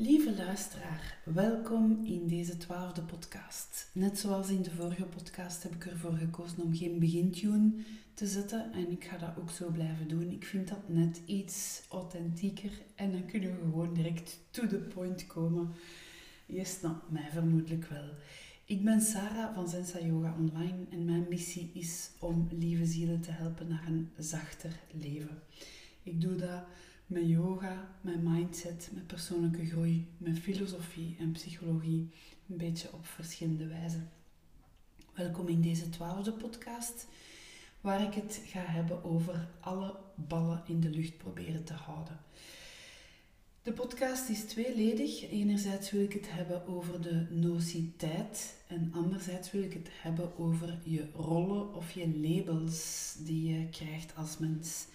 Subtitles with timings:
[0.00, 3.90] Lieve luisteraar, welkom in deze twaalfde podcast.
[3.92, 7.72] Net zoals in de vorige podcast heb ik ervoor gekozen om geen begintune
[8.14, 10.30] te zetten en ik ga dat ook zo blijven doen.
[10.30, 15.26] Ik vind dat net iets authentieker en dan kunnen we gewoon direct to the point
[15.26, 15.72] komen.
[16.46, 18.08] Je snapt mij vermoedelijk wel.
[18.64, 23.30] Ik ben Sarah van Sensa Yoga Online en mijn missie is om lieve zielen te
[23.30, 25.42] helpen naar een zachter leven.
[26.02, 26.62] Ik doe dat
[27.08, 32.10] met yoga, met mindset, met persoonlijke groei, met filosofie en psychologie,
[32.48, 34.10] een beetje op verschillende wijzen.
[35.14, 37.06] Welkom in deze twaalfde podcast,
[37.80, 42.20] waar ik het ga hebben over alle ballen in de lucht proberen te houden.
[43.62, 45.30] De podcast is tweeledig.
[45.30, 50.78] Enerzijds wil ik het hebben over de tijd en anderzijds wil ik het hebben over
[50.84, 54.86] je rollen of je labels die je krijgt als mens.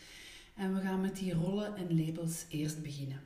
[0.55, 3.21] En we gaan met die rollen en labels eerst beginnen.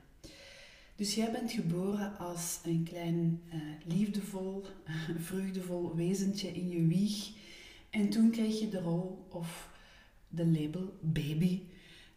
[0.96, 4.64] Dus jij bent geboren als een klein uh, liefdevol,
[5.28, 7.30] vreugdevol wezentje in je wieg.
[7.90, 9.70] En toen kreeg je de rol of
[10.28, 11.62] de label baby.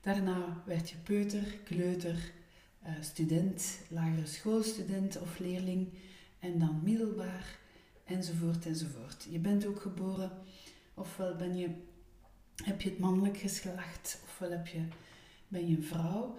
[0.01, 2.31] Daarna werd je peuter, kleuter,
[2.83, 5.87] uh, student, lagere schoolstudent of leerling.
[6.39, 7.59] En dan middelbaar,
[8.05, 9.27] enzovoort, enzovoort.
[9.29, 10.31] Je bent ook geboren,
[10.93, 11.69] ofwel ben je,
[12.63, 14.81] heb je het mannelijk geslacht, ofwel heb je
[15.51, 16.35] ben je een vrouw,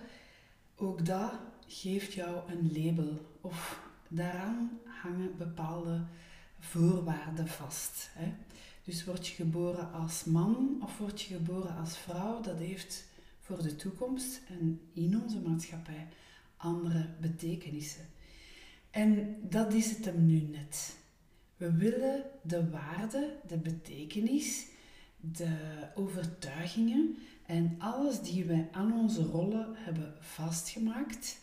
[0.76, 1.32] ook dat
[1.66, 3.36] geeft jou een label.
[3.40, 6.04] Of daaraan hangen bepaalde
[6.58, 8.10] voorwaarden vast.
[8.12, 8.32] Hè.
[8.84, 13.04] Dus word je geboren als man of word je geboren als vrouw, dat heeft
[13.40, 16.08] voor de toekomst en in onze maatschappij
[16.56, 18.06] andere betekenissen.
[18.90, 20.96] En dat is het hem nu net.
[21.56, 24.66] We willen de waarde, de betekenis,
[25.16, 25.56] de
[25.94, 27.16] overtuigingen
[27.52, 31.38] en alles die wij aan onze rollen hebben vastgemaakt,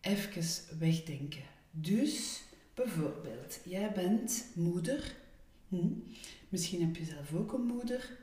[0.00, 1.42] even wegdenken.
[1.70, 2.42] Dus
[2.74, 5.16] bijvoorbeeld, jij bent moeder.
[5.68, 5.86] Hm?
[6.48, 8.16] Misschien heb je zelf ook een moeder.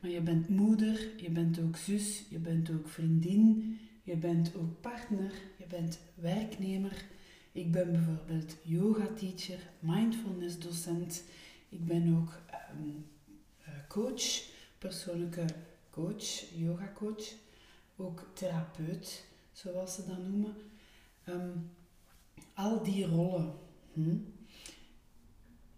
[0.00, 4.80] Maar je bent moeder, je bent ook zus, je bent ook vriendin, je bent ook
[4.80, 7.04] partner, je bent werknemer.
[7.52, 11.22] Ik ben bijvoorbeeld yoga teacher, mindfulness docent.
[11.68, 12.88] Ik ben ook ehm,
[13.62, 14.42] eh, coach,
[14.78, 15.44] persoonlijke
[15.96, 17.34] coach, yoga coach,
[17.96, 20.54] ook therapeut, zoals ze dat noemen.
[21.24, 21.50] Ehm,
[22.54, 23.54] al die rollen.
[23.92, 24.16] Hm?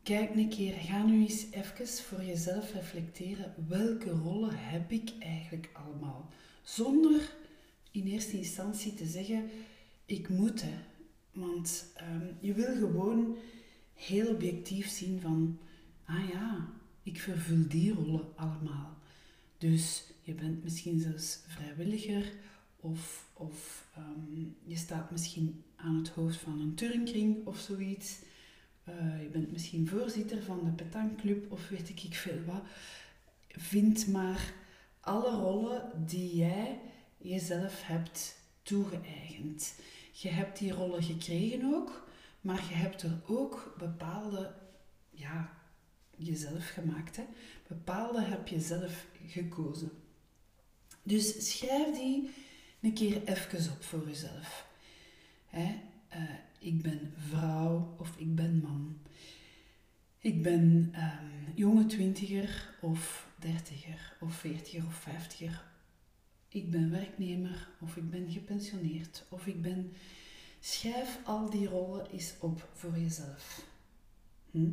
[0.02, 3.54] Kijk een keer, ga nu eens even voor jezelf reflecteren.
[3.68, 6.30] Welke rollen heb ik eigenlijk allemaal?
[6.62, 7.36] Zonder
[7.90, 9.50] in eerste instantie te zeggen,
[10.04, 10.78] ik moet hè.
[11.32, 13.36] Want ehm, je wil gewoon
[13.94, 15.58] heel objectief zien van,
[16.04, 18.97] ah ja, ik vervul die rollen allemaal.
[19.58, 22.32] Dus je bent misschien zelfs vrijwilliger
[22.80, 28.19] of, of ehm, je staat misschien aan het hoofd van een turnkring of zoiets.
[28.88, 32.62] Uh, je bent misschien voorzitter van de petankclub of weet ik veel wat.
[33.48, 34.52] Vind maar
[35.00, 36.80] alle rollen die jij
[37.19, 39.75] jezelf hebt toegeëigend.
[40.12, 42.08] Je hebt die rollen gekregen ook,
[42.40, 44.54] maar je hebt er ook bepaalde
[45.10, 45.57] ja,
[46.18, 47.16] jezelf gemaakt.
[47.16, 47.24] Hè?
[47.66, 49.90] Bepaalde heb je zelf gekozen.
[51.02, 52.30] Dus schrijf die
[52.80, 54.66] een keer even op voor jezelf.
[55.46, 55.80] Hè?
[56.14, 56.22] Uh,
[56.58, 58.98] ik ben vrouw of ik ben man.
[60.18, 65.64] Ik ben um, jonge twintiger of dertiger of veertiger of vijftiger.
[66.48, 69.92] Ik ben werknemer of ik ben gepensioneerd of ik ben...
[70.60, 73.64] Schrijf al die rollen eens op voor jezelf.
[74.50, 74.70] Hm?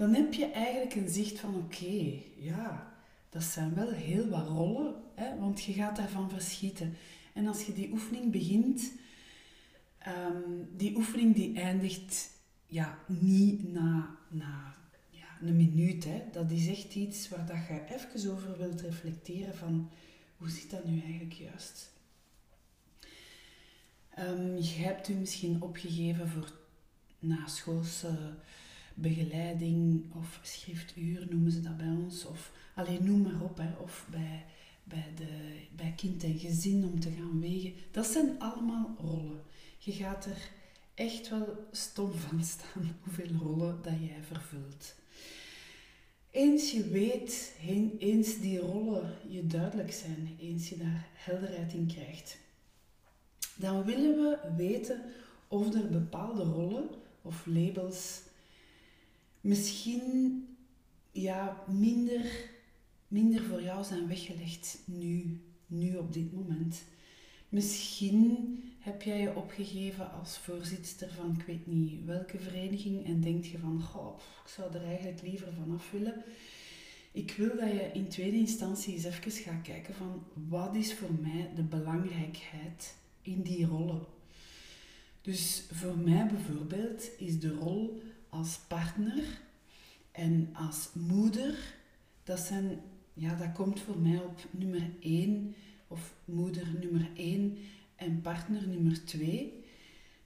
[0.00, 2.92] Dan heb je eigenlijk een zicht van oké, ja,
[3.28, 6.96] dat zijn wel heel wat rollen, hè, want je gaat daarvan verschieten.
[7.32, 8.92] En als je die oefening begint,
[10.08, 12.30] um, die oefening die eindigt
[12.66, 14.74] ja, niet na, na
[15.10, 16.04] ja, een minuut.
[16.04, 16.22] Hè.
[16.32, 19.90] Dat is echt iets waar dat je even over wilt reflecteren van
[20.36, 21.90] hoe zit dat nu eigenlijk juist?
[24.18, 26.52] Um, je hebt u misschien opgegeven voor
[27.18, 28.18] naschoolse
[29.00, 32.24] begeleiding of schriftuur noemen ze dat bij ons.
[32.24, 33.58] Of alleen noem maar op.
[33.58, 34.44] Hè, of bij,
[34.84, 37.72] bij, de, bij kind en gezin om te gaan wegen.
[37.90, 39.42] Dat zijn allemaal rollen.
[39.78, 40.50] Je gaat er
[40.94, 44.94] echt wel stom van staan hoeveel rollen dat jij vervult.
[46.30, 47.52] Eens je weet,
[47.98, 52.38] eens die rollen je duidelijk zijn, eens je daar helderheid in krijgt,
[53.56, 55.02] dan willen we weten
[55.48, 56.88] of er bepaalde rollen
[57.22, 58.20] of labels
[59.40, 60.44] misschien
[61.12, 62.50] ja, minder,
[63.08, 66.82] minder voor jou zijn weggelegd nu, nu op dit moment.
[67.48, 73.44] Misschien heb jij je opgegeven als voorzitter van ik weet niet welke vereniging en denk
[73.44, 76.24] je van, goh, ik zou er eigenlijk liever vanaf willen.
[77.12, 81.12] Ik wil dat je in tweede instantie eens even gaat kijken van wat is voor
[81.20, 84.06] mij de belangrijkheid in die rollen.
[85.22, 89.24] Dus voor mij bijvoorbeeld is de rol als partner
[90.12, 91.74] en als moeder,
[92.22, 92.80] dat, zijn,
[93.14, 95.54] ja, dat komt voor mij op nummer 1
[95.88, 97.58] of moeder nummer 1
[97.96, 99.64] en partner nummer 2.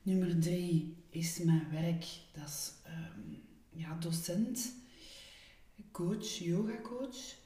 [0.02, 4.74] Nummer 3 is mijn werk, dat is um, ja, docent,
[5.90, 7.36] coach, yoga coach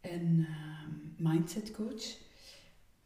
[0.00, 2.16] en um, mindset coach.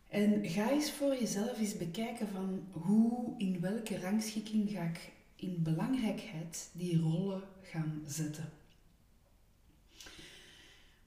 [0.08, 5.62] En ga eens voor jezelf eens bekijken van hoe, in welke rangschikking ga ik in
[5.62, 8.52] belangrijkheid die rollen gaan zetten.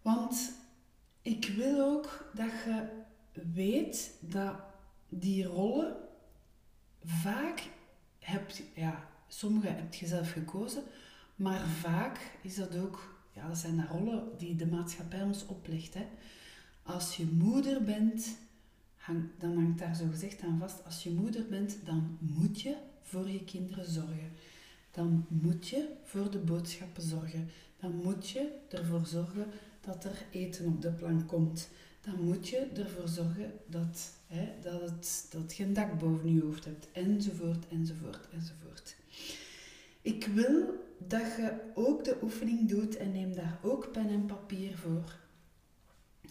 [0.02, 0.52] Want
[1.22, 2.88] ik wil ook dat je
[3.54, 4.56] weet dat
[5.10, 5.96] die rollen
[7.04, 7.70] vaak
[8.20, 10.84] hebt, ja, sommige heb je zelf gekozen,
[11.36, 15.94] maar vaak is dat ook, ja, dat zijn rollen die de maatschappij ons oplegt.
[15.94, 16.08] Hè.
[16.84, 18.38] Als je moeder bent,
[19.38, 23.30] dan hangt daar zo gezegd aan vast, als je moeder bent, dan moet je voor
[23.30, 24.32] je kinderen zorgen.
[24.92, 27.50] Dan moet je voor de boodschappen zorgen.
[27.80, 29.46] Dan moet je ervoor zorgen
[29.82, 31.70] dat er eten op de plank komt.
[32.02, 36.42] Dan moet je ervoor zorgen dat, hè, dat, het, dat je een dak boven je
[36.42, 36.88] hoofd hebt.
[36.92, 38.96] Enzovoort, enzovoort, enzovoort.
[40.02, 44.78] Ik wil dat je ook de oefening doet en neem daar ook pen en papier
[44.78, 45.20] voor.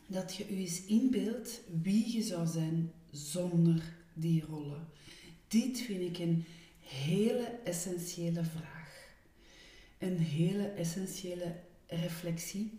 [0.07, 3.83] Dat je je eens inbeeldt wie je zou zijn zonder
[4.13, 4.87] die rollen.
[5.49, 6.45] Dit vind ik een
[6.85, 9.15] hele essentiële vraag.
[9.99, 12.79] Een hele essentiële reflectie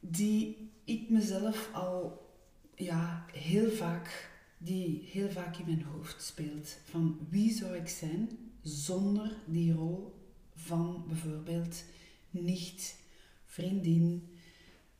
[0.00, 2.26] die ik mezelf al
[2.74, 6.76] ja, heel vaak, die heel vaak in mijn hoofd speelt.
[6.84, 8.28] Van wie zou ik zijn
[8.62, 10.14] zonder die rol
[10.54, 11.84] van bijvoorbeeld
[12.30, 12.96] nicht,
[13.44, 14.36] vriendin,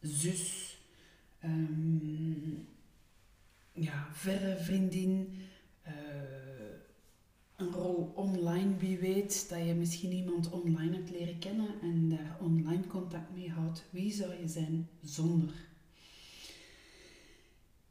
[0.01, 0.79] zus,
[1.45, 2.69] um,
[3.73, 5.41] ja, verre vriendin,
[5.87, 5.93] uh,
[7.59, 12.37] een rol online, wie weet dat je misschien iemand online hebt leren kennen en daar
[12.41, 13.85] online contact mee houdt.
[13.91, 15.55] Wie zou je zijn zonder?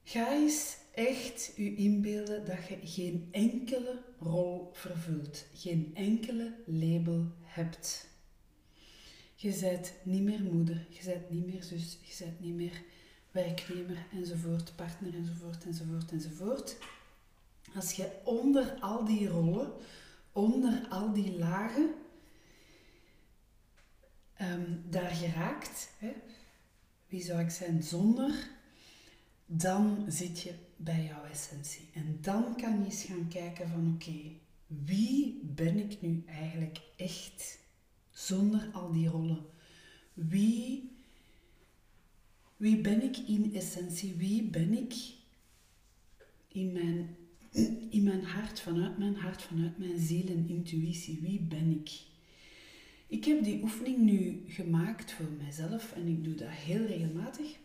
[0.04, 8.08] Ga eens echt je inbeelden dat je geen enkele rol vervult, geen enkele label hebt.
[9.36, 12.82] Je bent niet meer moeder, je bent niet meer zus, je bent niet meer
[13.32, 16.78] werknemer enzovoort, partner enzovoort enzovoort enzovoort.
[17.76, 19.72] Als je onder al die rollen,
[20.32, 21.94] onder al die lagen,
[24.34, 26.14] ehm, daar geraakt, hè,
[27.08, 28.50] wie zou ik zijn zonder,
[29.46, 31.90] dan zit je bij jouw essentie.
[31.94, 34.32] En dan kan je eens gaan kijken van oké,
[34.68, 37.60] wie ben ik nu eigenlijk echt
[38.12, 39.46] zonder al die rollen?
[40.14, 40.92] Wie,
[42.58, 44.16] wie ben ik in essentie?
[44.16, 44.94] Wie ben ik
[46.48, 47.17] in mijn
[47.90, 51.20] in mijn hart, vanuit mijn hart, vanuit mijn ziel en intuïtie.
[51.22, 51.90] Wie ben ik?
[53.08, 57.58] Ik heb die oefening nu gemaakt voor mijzelf en ik doe dat heel regelmatig.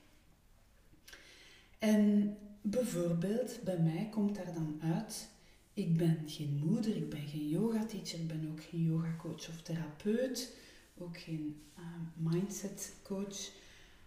[1.78, 5.28] En bijvoorbeeld bij mij komt daar dan uit,
[5.74, 9.48] ik ben geen moeder, ik ben geen yoga teacher, ik ben ook geen yoga coach
[9.48, 10.56] of therapeut,
[10.98, 11.84] ook geen uh,
[12.32, 13.50] mindset coach,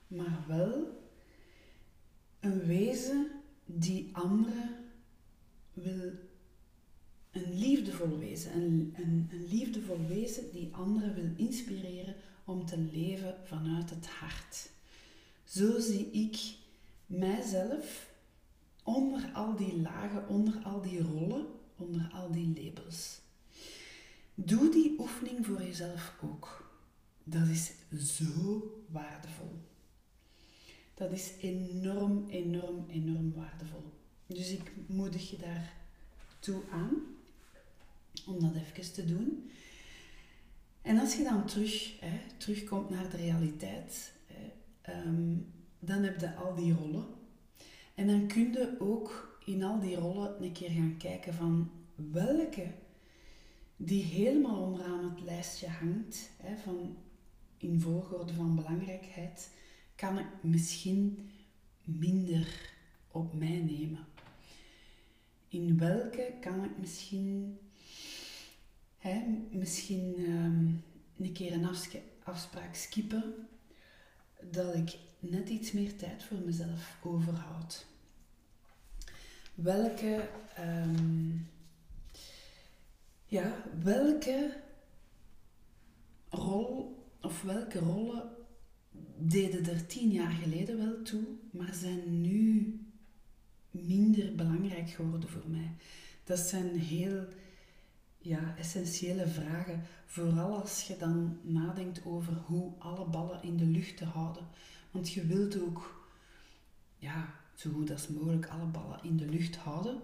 [0.08, 1.04] maar wel
[2.40, 3.32] een wezen
[3.66, 4.85] die anderen
[5.76, 6.12] wil
[7.32, 8.56] een liefdevol wezen.
[8.56, 12.16] Een, een, een liefdevol wezen die anderen wil inspireren
[12.46, 14.70] om te leven vanuit het hart.
[15.44, 16.38] Zo zie ik
[17.06, 18.10] mijzelf
[18.84, 21.46] onder al die lagen, onder al die rollen,
[21.78, 23.20] onder al die labels.
[24.36, 26.74] Doe die oefening voor jezelf ook.
[27.24, 27.72] Dat is
[28.18, 29.52] zo waardevol.
[30.94, 33.94] Dat is enorm, enorm, enorm waardevol.
[34.28, 35.74] Dus ik moedig je daar
[36.40, 36.94] toe aan
[38.26, 39.52] om dat even te doen.
[40.82, 44.52] En als je dan terug, hè, terugkomt naar de realiteit, hè,
[44.82, 45.38] ehm,
[45.80, 47.06] dan heb je al die rollen.
[47.96, 52.72] En dan kun je ook in al die rollen een keer gaan kijken van welke
[53.78, 56.98] die helemaal onderaan het lijstje hangt, hè, van
[57.58, 59.52] in volgorde van belangrijkheid,
[59.96, 61.30] kan ik misschien
[61.84, 62.74] minder
[63.12, 64.06] op mij nemen
[65.56, 67.60] in welke kan ik misschien,
[68.98, 70.84] hè, misschien um,
[71.18, 71.70] een keer een
[72.24, 73.48] afspraak skippen,
[74.52, 77.86] dat ik net iets meer tijd voor mezelf overhoud.
[79.56, 81.38] welke, ehm,
[83.26, 84.58] ja, welke
[86.30, 88.30] rol of welke rollen
[89.18, 92.80] deden er tien jaar geleden wel toe, maar zijn nu
[94.86, 95.72] belangrijk geworden voor mij.
[96.24, 97.24] Dat zijn heel
[98.18, 103.98] ja, essentiële vragen, vooral als je dan nadenkt over hoe alle ballen in de lucht
[103.98, 104.48] te houden.
[104.92, 106.08] Want je wilt ook
[106.98, 110.00] ja, zo goed als mogelijk alle ballen in de lucht houden.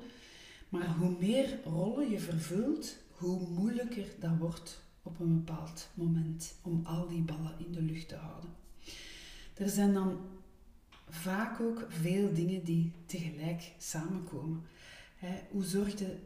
[0.69, 6.81] Maar hoe meer rollen je vervult, hoe moeilijker dat wordt op een bepaald moment om
[6.83, 8.49] al die ballen in de lucht te houden.
[9.53, 10.19] Er zijn dan
[11.11, 14.63] vaak ook veel dingen die tegelijk samenkomen.
[15.49, 16.17] hoe zorg je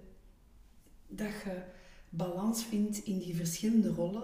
[1.07, 1.63] dat je
[2.09, 4.23] balans vindt in die verschillende rollen?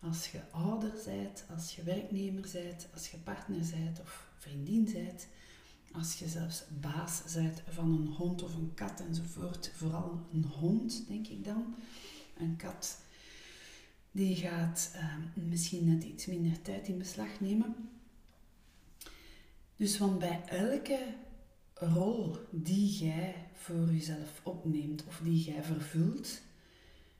[0.00, 5.26] Als je ouder bent, als je werknemer bent, als je partner bent of vriendin bent,
[5.92, 9.72] als je zelfs baas bent van een hond of een kat enzovoort.
[9.74, 11.74] Vooral een hond, denk ik dan.
[12.38, 12.98] Een kat
[14.12, 17.74] die gaat uh, misschien net iets minder tijd in beslag nemen.
[19.76, 21.14] Dus want bij elke
[21.74, 26.40] rol die jij voor jezelf opneemt of die jij vervult,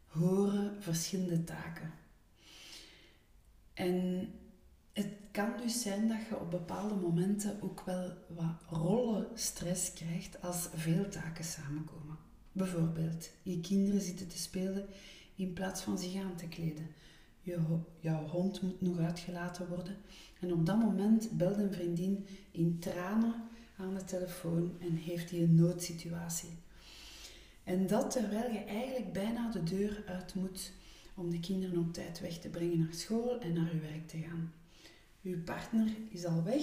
[0.07, 1.93] horen verschillende taken.
[3.75, 4.29] En
[4.93, 10.69] het kan dus zijn dat je op bepaalde momenten ook wel wat rollenstress krijgt als
[10.75, 12.19] veel taken samenkomen.
[12.53, 14.87] Bijvoorbeeld, je kinderen zitten te spelen
[15.35, 16.87] in plaats van zich aan te kleden.
[17.41, 17.59] Je,
[18.01, 19.97] jouw hond moet nog uitgelaten worden.
[20.43, 23.35] En op dat moment belt een vriendin in tranen
[23.77, 26.51] aan de telefoon en heeft hij een noodsituatie.
[27.65, 30.73] En dat terwijl je eigenlijk bijna de deur uit moet
[31.15, 34.19] om de kinderen op tijd weg te brengen naar school en naar je werk te
[34.19, 34.53] gaan.
[35.21, 36.63] Je partner is al weg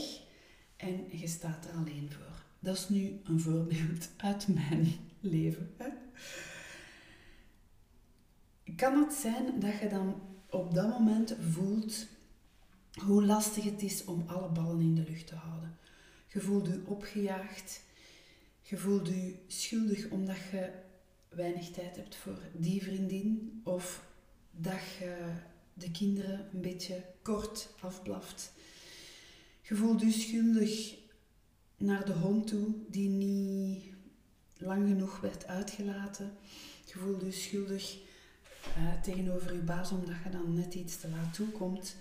[0.75, 2.43] en je staat er alleen voor.
[2.59, 4.87] Dat is nu een voorbeeld uit mijn
[5.19, 5.71] leven.
[5.77, 5.87] Hè?
[8.75, 12.07] Kan het zijn dat je dan op dat moment voelt
[13.01, 15.77] hoe lastig het is om alle ballen in de lucht te houden?
[16.27, 17.81] Je voelt opgejaagd,
[18.61, 19.09] je voelt
[19.47, 20.71] schuldig omdat je
[21.29, 24.03] weinig tijd hebt voor die vriendin of
[24.51, 25.33] dat je
[25.73, 28.51] de kinderen een beetje kort afblaft.
[29.61, 30.97] Je voelt schuldig
[31.77, 33.83] naar de hond toe die niet
[34.57, 36.31] lang genoeg werd uitgelaten.
[36.85, 37.97] Je voelt schuldig
[38.77, 41.95] uh, tegenover je baas omdat je dan net iets te laat toekomt.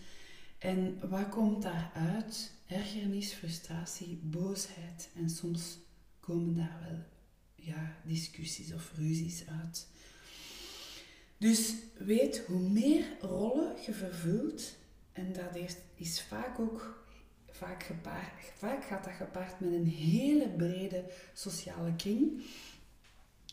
[0.59, 2.53] En wat komt daaruit?
[2.67, 5.79] Ergernis, frustratie, boosheid en soms
[6.21, 6.99] komen daar wel
[7.55, 9.87] ja, discussies of ruzies uit.
[11.39, 14.77] Dus weet hoe meer rollen je vervult,
[15.13, 15.57] en dat
[15.95, 17.07] is vaak ook
[17.51, 22.43] vaak, gepaard, vaak gaat dat gepaard met een hele brede sociale kring.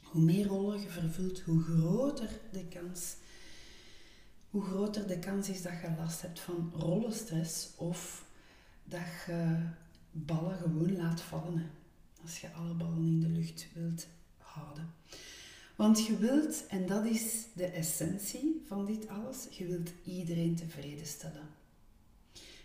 [0.04, 3.16] Hoe meer rollen je vervult, hoe groter de kans,
[4.56, 8.26] hoe groter de kans is dat je last hebt van rollenstress of
[8.84, 9.58] dat je
[10.12, 11.72] ballen gewoon laat vallen.
[12.22, 14.08] Als je alle ballen in de lucht wilt
[14.38, 14.94] houden.
[15.76, 21.06] Want je wilt, en dat is de essentie van dit alles, je wilt iedereen tevreden
[21.06, 21.48] stellen.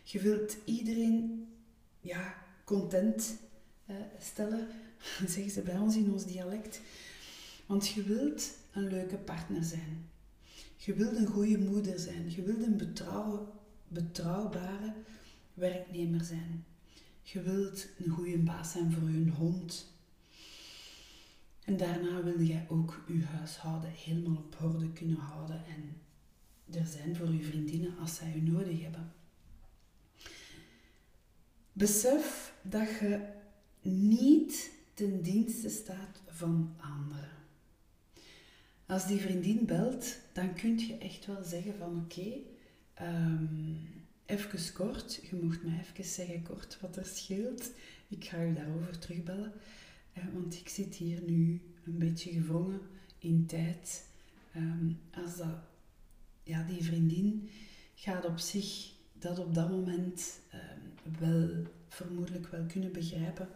[0.03, 1.49] Je wilt iedereen
[2.01, 3.37] ja, content
[3.87, 4.69] uh, stellen,
[5.27, 6.81] zeggen ze bij ons in ons dialect.
[7.67, 10.10] Want je wilt een leuke partner zijn.
[10.85, 12.31] Je wilt een goede moeder zijn.
[12.31, 13.55] Je wilt een betrouw,
[13.89, 14.95] betrouwbare
[15.55, 16.65] werknemer zijn.
[17.23, 19.95] Je wilt een goede baas zijn voor je hond.
[21.65, 25.97] En daarna wil jij ook je huishouden helemaal op orde kunnen houden en
[26.79, 29.13] er zijn voor je vriendinnen als zij je nodig hebben.
[31.73, 33.29] Besef dat je
[33.83, 37.40] niet ten dienste staat van anderen.
[38.91, 42.33] Als die vriendin belt, dan kun je echt wel zeggen van oké,
[43.03, 43.79] um,
[44.27, 47.71] even kort, je mocht mij even zeggen kort wat er scheelt.
[48.09, 49.53] Ik ga je daarover terugbellen.
[50.19, 52.81] Uh, want ik zit hier nu een beetje gevrongen
[53.19, 54.05] in tijd.
[54.57, 55.59] Um, als dat,
[56.43, 57.51] ja, die vriendin
[57.95, 61.49] gaat op zich dat op dat moment um, wel
[61.89, 63.49] vermoedelijk wel kunnen begrijpen.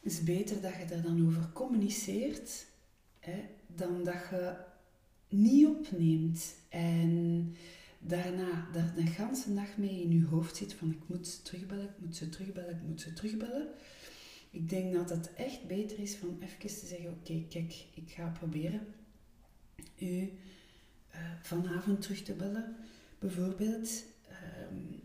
[0.00, 2.66] is beter dat je daar dan over communiceert,
[3.18, 4.54] hè, dan dat je
[5.28, 7.54] niet opneemt en
[7.98, 11.84] daarna daar de hele dag mee in je hoofd zit van ik moet ze terugbellen,
[11.84, 13.68] ik moet ze terugbellen, ik moet ze terugbellen.
[14.50, 18.28] Ik denk dat het echt beter is van even te zeggen, oké, kijk, ik ga
[18.38, 18.80] proberen
[19.98, 22.76] u uh, vanavond terug te bellen,
[23.18, 24.04] bijvoorbeeld.
[24.70, 25.02] Um,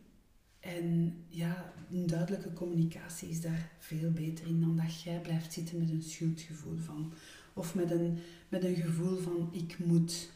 [0.60, 5.78] En ja, een duidelijke communicatie is daar veel beter in dan dat jij blijft zitten
[5.78, 7.14] met een schuldgevoel van.
[7.58, 10.30] Of met een, met een gevoel van ik moet.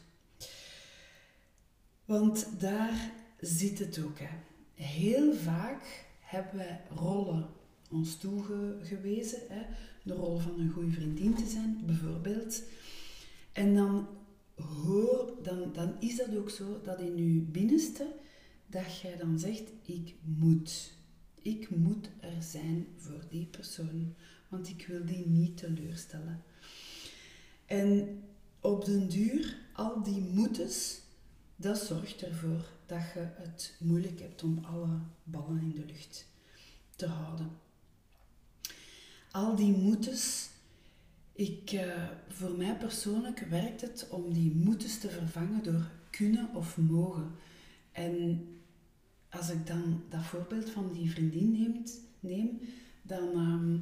[2.04, 4.18] Want daar zit het ook.
[4.18, 4.28] Hè.
[4.84, 7.48] Heel vaak hebben wij rollen
[7.90, 9.40] ons toegewezen.
[9.48, 9.62] Hè.
[10.02, 12.62] De rol van een goede vriendin te zijn, bijvoorbeeld.
[13.52, 14.08] En dan,
[14.54, 18.06] hoor, dan, dan is dat ook zo dat in je binnenste
[18.66, 20.92] dat jij dan zegt, ik moet.
[21.42, 24.14] Ik moet er zijn voor die persoon,
[24.48, 26.42] want ik wil die niet teleurstellen.
[27.72, 28.22] En
[28.60, 31.00] op den duur, al die moetes,
[31.56, 36.26] dat zorgt ervoor dat je het moeilijk hebt om alle ballen in de lucht
[36.96, 37.50] te houden.
[39.30, 40.48] Al die moetes,
[41.32, 46.76] ik, uh, voor mij persoonlijk werkt het om die moetes te vervangen door kunnen of
[46.76, 47.30] mogen.
[47.92, 48.46] En
[49.30, 52.60] als ik dan dat voorbeeld van die vriendin neemt, neem,
[53.02, 53.78] dan, ehm,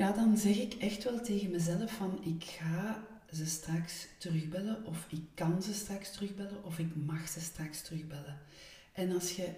[0.00, 5.06] ja, dan zeg ik echt wel tegen mezelf van ik ga ze straks terugbellen of
[5.10, 8.38] ik kan ze straks terugbellen of ik mag ze straks terugbellen.
[8.92, 9.48] En als je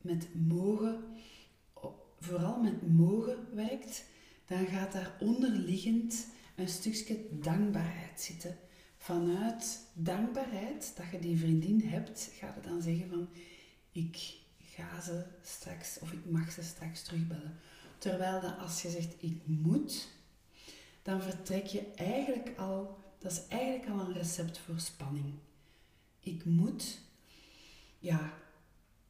[0.00, 1.04] met mogen,
[2.20, 4.04] vooral met mogen werkt,
[4.46, 8.56] dan gaat daar onderliggend een stukje dankbaarheid zitten.
[8.98, 13.28] Vanuit dankbaarheid dat je die vriendin hebt, ga je dan zeggen van
[13.92, 17.58] ik ga ze straks of ik mag ze straks terugbellen.
[17.98, 20.08] Terwijl dat als je zegt ik moet,
[21.02, 25.34] dan vertrek je eigenlijk al, dat is eigenlijk al een recept voor spanning.
[26.20, 26.98] Ik moet,
[27.98, 28.32] ja,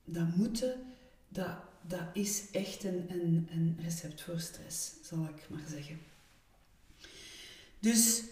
[0.05, 0.95] dat moeten,
[1.29, 5.99] dat, dat is echt een, een, een recept voor stress, zal ik maar zeggen.
[7.79, 8.23] Dus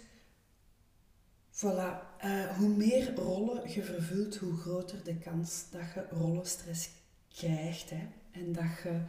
[1.54, 2.02] Voilà.
[2.25, 6.88] Uh, hoe meer rollen je vervult, hoe groter de kans dat je rollenstress
[7.34, 7.90] krijgt.
[7.90, 8.08] Hè?
[8.30, 9.00] En dat je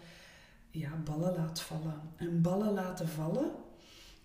[0.79, 2.01] ja, ballen laat vallen.
[2.15, 3.51] En ballen laten vallen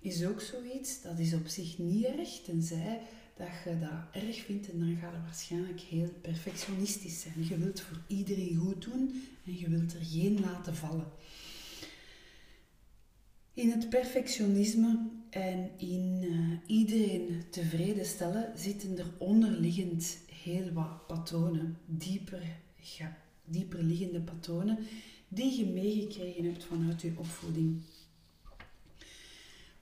[0.01, 3.01] is ook zoiets, dat is op zich niet erg, tenzij
[3.37, 7.47] dat je dat erg vindt en dan ga je waarschijnlijk heel perfectionistisch zijn.
[7.49, 11.07] Je wilt voor iedereen goed doen en je wilt er geen laten vallen.
[13.55, 21.79] In het perfectionisme en in uh, iedereen tevreden stellen zitten er onderliggend heel wat patronen,
[21.87, 22.43] dieper,
[23.45, 24.79] dieper liggende patronen,
[25.33, 27.83] die je meegekregen hebt vanuit je opvoeding.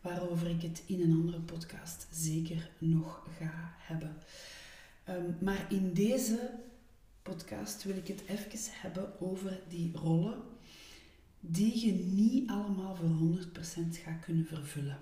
[0.01, 4.17] Waarover ik het in een andere podcast zeker nog ga hebben.
[5.09, 6.51] Um, maar in deze
[7.23, 10.43] podcast wil ik het even hebben over die rollen
[11.41, 13.51] die je niet allemaal voor 100%
[13.91, 14.99] gaat kunnen vervullen.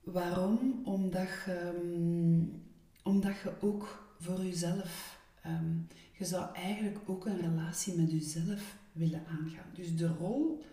[0.00, 0.82] Waarom?
[0.84, 2.62] Omdat je, mm,
[3.02, 5.88] omdat je ook voor jezelf, um,
[6.22, 9.70] je zou eigenlijk ook een relatie met jezelf willen aangaan.
[9.74, 10.64] Dus de rol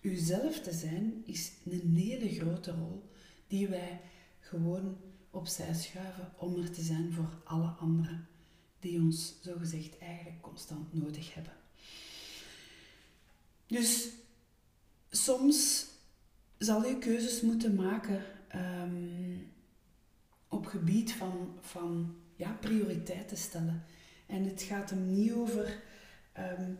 [0.00, 3.10] jezelf te zijn is een hele grote rol
[3.46, 4.00] die wij
[4.40, 4.96] gewoon
[5.30, 8.28] opzij schuiven om er te zijn voor alle anderen
[8.80, 11.56] die ons zogezegd eigenlijk constant nodig hebben.
[13.66, 14.08] Dus
[15.10, 15.86] soms
[16.58, 18.22] zal je keuzes moeten maken
[18.54, 19.52] um,
[20.48, 23.84] op gebied van, van ja, prioriteiten stellen.
[24.26, 25.82] En het gaat hem niet over
[26.38, 26.78] um,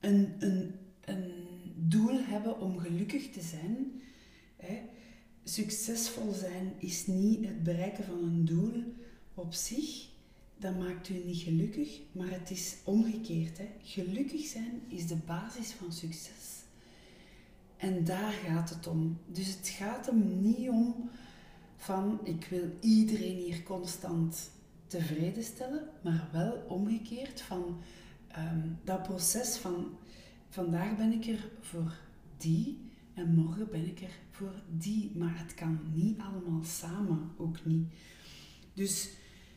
[0.00, 0.74] een, een,
[1.04, 1.32] een
[1.76, 4.02] doel hebben om gelukkig te zijn.
[4.56, 4.80] Hè.
[5.44, 8.82] Succesvol zijn is niet het bereiken van een doel
[9.34, 10.08] op zich,
[10.56, 13.58] dat maakt u niet gelukkig, maar het is omgekeerd.
[13.58, 13.68] Hè.
[13.82, 16.60] Gelukkig zijn is de basis van succes.
[17.76, 19.18] En daar gaat het om.
[19.26, 21.10] Dus het gaat hem niet om
[21.76, 24.50] van ik wil iedereen hier constant
[24.92, 27.80] tevreden stellen, maar wel omgekeerd van
[28.28, 29.98] ehm, dat proces van
[30.48, 31.92] vandaag ben ik er voor
[32.36, 35.12] die en morgen ben ik er voor die.
[35.16, 37.92] Maar het kan niet allemaal samen, ook niet.
[38.74, 39.10] Dus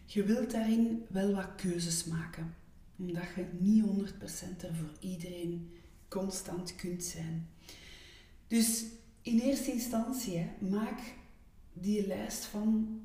[0.05, 2.55] je wilt daarin wel wat keuzes maken,
[2.97, 5.69] omdat je niet 100% er voor iedereen
[6.07, 7.49] constant kunt zijn.
[8.47, 8.85] Dus
[9.21, 10.99] in eerste instantie, maak
[11.73, 12.99] die lijst van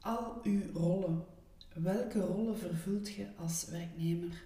[0.00, 1.24] al uw rollen.
[1.74, 4.42] Welke rollen vervult je als werknemer?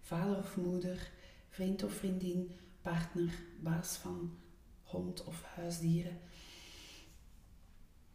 [0.00, 1.10] Vader of moeder,
[1.48, 2.50] vriend of vriendin,
[2.82, 4.38] partner, baas van
[4.82, 6.18] hond of huisdieren,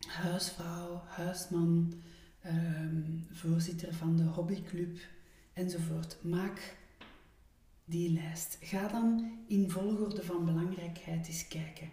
[0.08, 2.02] huisvrouw, huisman,
[2.48, 5.00] Ehm, voorzitter van de hobbyclub
[5.54, 6.18] enzovoort.
[6.24, 6.78] Maak
[7.86, 8.58] die lijst.
[8.62, 11.90] Ga dan in volgorde van belangrijkheid eens kijken.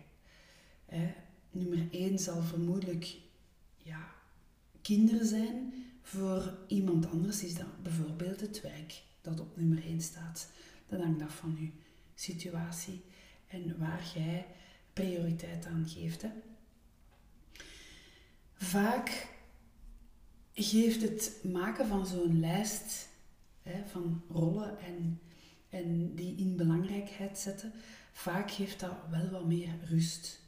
[1.50, 3.16] nummer 1 zal vermoedelijk
[3.76, 4.14] ja,
[4.82, 5.72] kinderen zijn,
[6.04, 10.50] Voor iemand anders is dat bijvoorbeeld het werk dat op nummer 1 staat.
[10.86, 11.70] Dat hangt af van je
[12.14, 13.04] situatie
[13.46, 14.46] en waar jij
[14.92, 16.22] prioriteit aan geeft.
[16.22, 16.28] Hè.
[18.54, 19.28] Vaak
[20.52, 23.08] geeft het maken van zo'n lijst
[23.62, 25.20] hè, van rollen en,
[25.68, 27.72] en die in belangrijkheid zetten,
[28.12, 30.42] vaak geeft dat wel wat meer rust.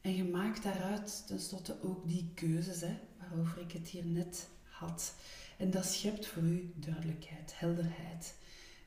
[0.00, 5.14] En je maakt daaruit tenslotte ook die keuzes, hè, waarover ik het hier net had.
[5.56, 8.34] En dat schept voor u duidelijkheid, helderheid.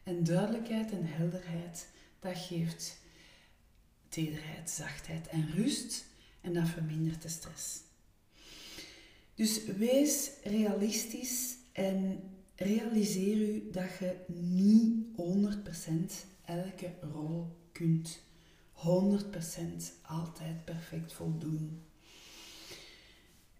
[0.04, 1.88] En duidelijkheid en helderheid,
[2.19, 2.97] dat geeft
[4.10, 6.06] tederheid, zachtheid en rust.
[6.41, 7.80] En dat vermindert de stress.
[9.36, 12.23] Dus wees realistisch en
[12.56, 18.19] realiseer u dat je niet 100% elke rol kunt
[18.73, 18.82] 100%
[20.02, 21.84] altijd perfect voldoen.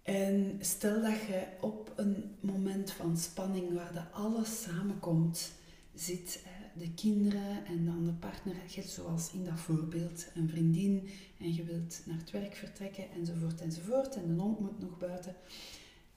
[0.10, 5.52] En stel dat je op een moment van spanning waar de alles samenkomt
[5.94, 6.44] zit,
[6.74, 12.02] de kinderen en dan de partner, zoals in dat voorbeeld, een vriendin en je wilt
[12.06, 15.36] naar het werk vertrekken enzovoort enzovoort en de hond moet nog buiten.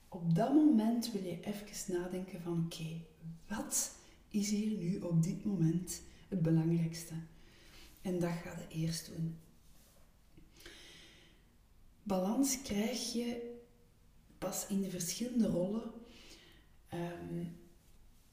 [0.09, 3.01] Op dat moment wil je even nadenken van oké,
[3.47, 3.91] wat
[4.29, 7.13] is hier nu op dit moment het belangrijkste?
[8.01, 9.37] En dat ga je eerst doen.
[12.03, 13.51] Balans krijg je
[14.43, 15.91] pas in de verschillende rollen
[16.89, 17.43] ehm,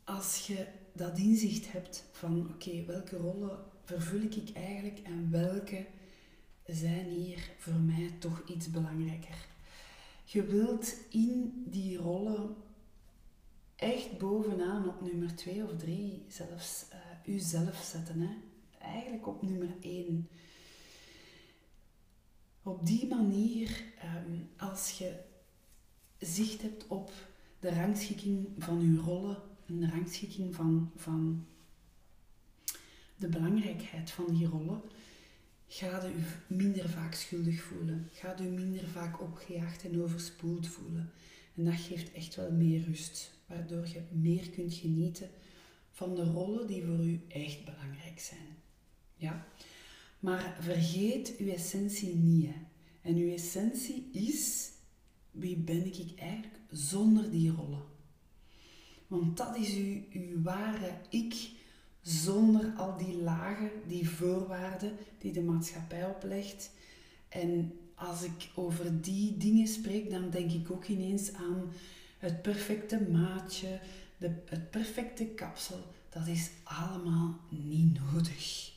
[0.04, 5.86] als je dat inzicht hebt van oké, welke rollen vervul ik eigenlijk en welke
[6.66, 9.46] zijn hier voor mij toch iets belangrijker.
[10.24, 12.56] Je wilt in die rollen
[13.76, 16.86] echt bovenaan op nummer 2 of 3 zelfs
[17.24, 18.20] uh, zetten.
[18.20, 18.34] Hè?
[18.78, 20.28] Eigenlijk op nummer 1.
[22.62, 25.28] Op die manier, ehm, als je
[26.20, 27.12] zicht hebt op
[27.58, 31.46] de rangschikking van je rollen en de rangschikking van, van
[33.16, 34.80] de belangrijkheid van die rollen,
[35.66, 38.08] ga je u minder vaak schuldig voelen.
[38.12, 41.10] Ga je minder vaak opgejaagd en overspoeld voelen.
[41.54, 45.30] En dat geeft echt wel meer rust, waardoor je meer kunt genieten
[45.90, 48.56] van de rollen die voor u echt belangrijk zijn.
[49.16, 49.46] Ja?
[50.18, 52.50] Maar vergeet uw essentie niet.
[53.02, 54.70] En uw essentie is,
[55.30, 57.82] wie ben ik eigenlijk zonder die rollen?
[59.06, 61.50] Want dat is uw, uw ware ik
[62.02, 66.70] zonder al die lagen, die voorwaarden die de maatschappij oplegt.
[67.28, 71.72] En als ik over die dingen spreek, dan denk ik ook ineens aan
[72.18, 73.80] het perfecte maatje,
[74.16, 75.78] de, het perfecte kapsel.
[76.08, 78.72] Dat is allemaal niet nodig.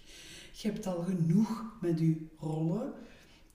[0.52, 2.94] Je hebt al genoeg met je rollen,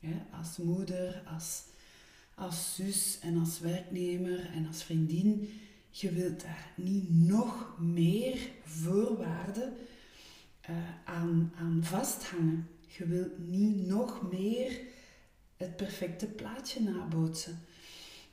[0.01, 1.63] hè, als moeder, als,
[2.39, 5.61] als zus en als werknemer en als vriendin.
[5.91, 9.73] Je wilt daar niet nog meer voorwaarden
[10.71, 12.69] uh, aan, aan vasthangen.
[12.87, 14.81] Je wilt niet nog meer
[15.57, 17.59] het perfecte plaatje nabootsen.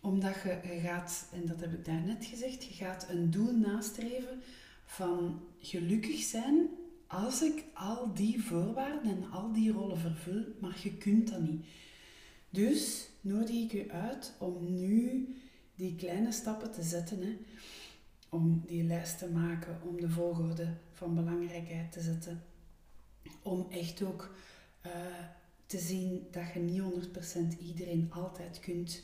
[0.01, 4.41] Omdat je, je gaat, en dat heb ik daarnet gezegd, je gaat een doel nastreven
[4.85, 6.69] van gelukkig zijn
[7.07, 11.65] als ik al die voorwaarden en al die rollen vervul, maar je kunt dat niet.
[12.55, 15.27] Dus nodig ik u uit om nu
[15.75, 17.21] die kleine stappen te zetten.
[17.21, 17.37] Hè,
[18.29, 22.43] om die lijst te maken, om de volgorde van belangrijkheid te zetten.
[23.41, 24.35] Om echt ook
[24.85, 24.91] uh,
[25.65, 26.81] te zien dat je niet
[27.55, 29.03] 100% iedereen altijd kunt,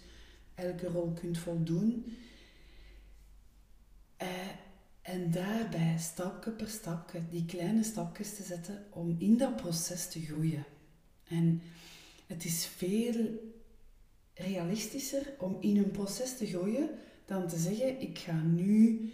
[0.56, 2.18] elke rol kunt voldoen.
[4.22, 4.28] Uh,
[5.02, 10.22] en daarbij, stapje per stapje, die kleine stapjes te zetten om in dat proces te
[10.22, 10.66] groeien.
[11.28, 11.62] En
[12.32, 13.50] het is veel
[14.34, 16.90] realistischer om in een proces te groeien
[17.26, 19.12] dan te zeggen, ik ga nu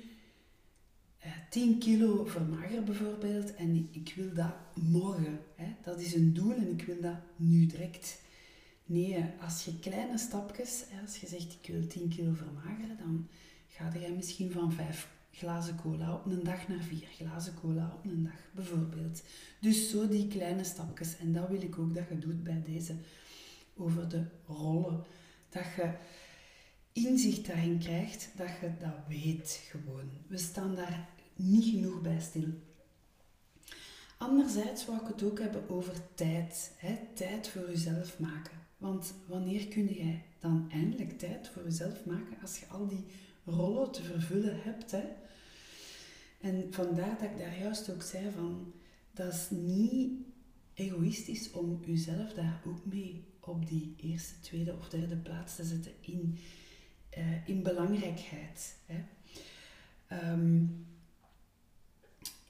[1.19, 5.39] eh, 10 kilo vermageren bijvoorbeeld en ik wil dat morgen.
[5.56, 5.75] Hè?
[5.84, 8.21] Dat is een doel en ik wil dat nu direct.
[8.86, 13.27] Nee, als je kleine stapjes, als je zegt ik wil 10 kilo vermageren, dan
[13.67, 18.06] ga je misschien van 5 glazen cola op een dag naar vier glazen cola op
[18.06, 19.23] een dag, bijvoorbeeld.
[19.60, 21.17] Dus zo die kleine stapjes.
[21.17, 22.95] En dat wil ik ook dat je doet bij deze
[23.76, 25.04] over de rollen.
[25.50, 25.93] Dat je
[26.91, 30.10] inzicht daarin krijgt, dat je dat weet gewoon.
[30.28, 32.50] We staan daar niet genoeg bij stil.
[34.17, 36.71] Anderzijds wou ik het ook hebben over tijd.
[36.78, 36.97] Hè?
[37.13, 38.58] Tijd voor jezelf maken.
[38.78, 43.06] Want wanneer kun jij dan eindelijk tijd voor jezelf maken als je al die
[43.45, 44.91] rollen te vervullen hebt?
[44.91, 45.04] Hè?
[46.38, 48.73] En vandaar dat ik daar juist ook zei van,
[49.12, 50.12] dat is niet
[50.73, 55.91] egoïstisch om jezelf daar ook mee op die eerste, tweede of derde plaats te zetten
[56.00, 56.38] in,
[57.17, 58.76] uh, in belangrijkheid.
[58.86, 59.04] Hè.
[60.08, 60.65] Ehm,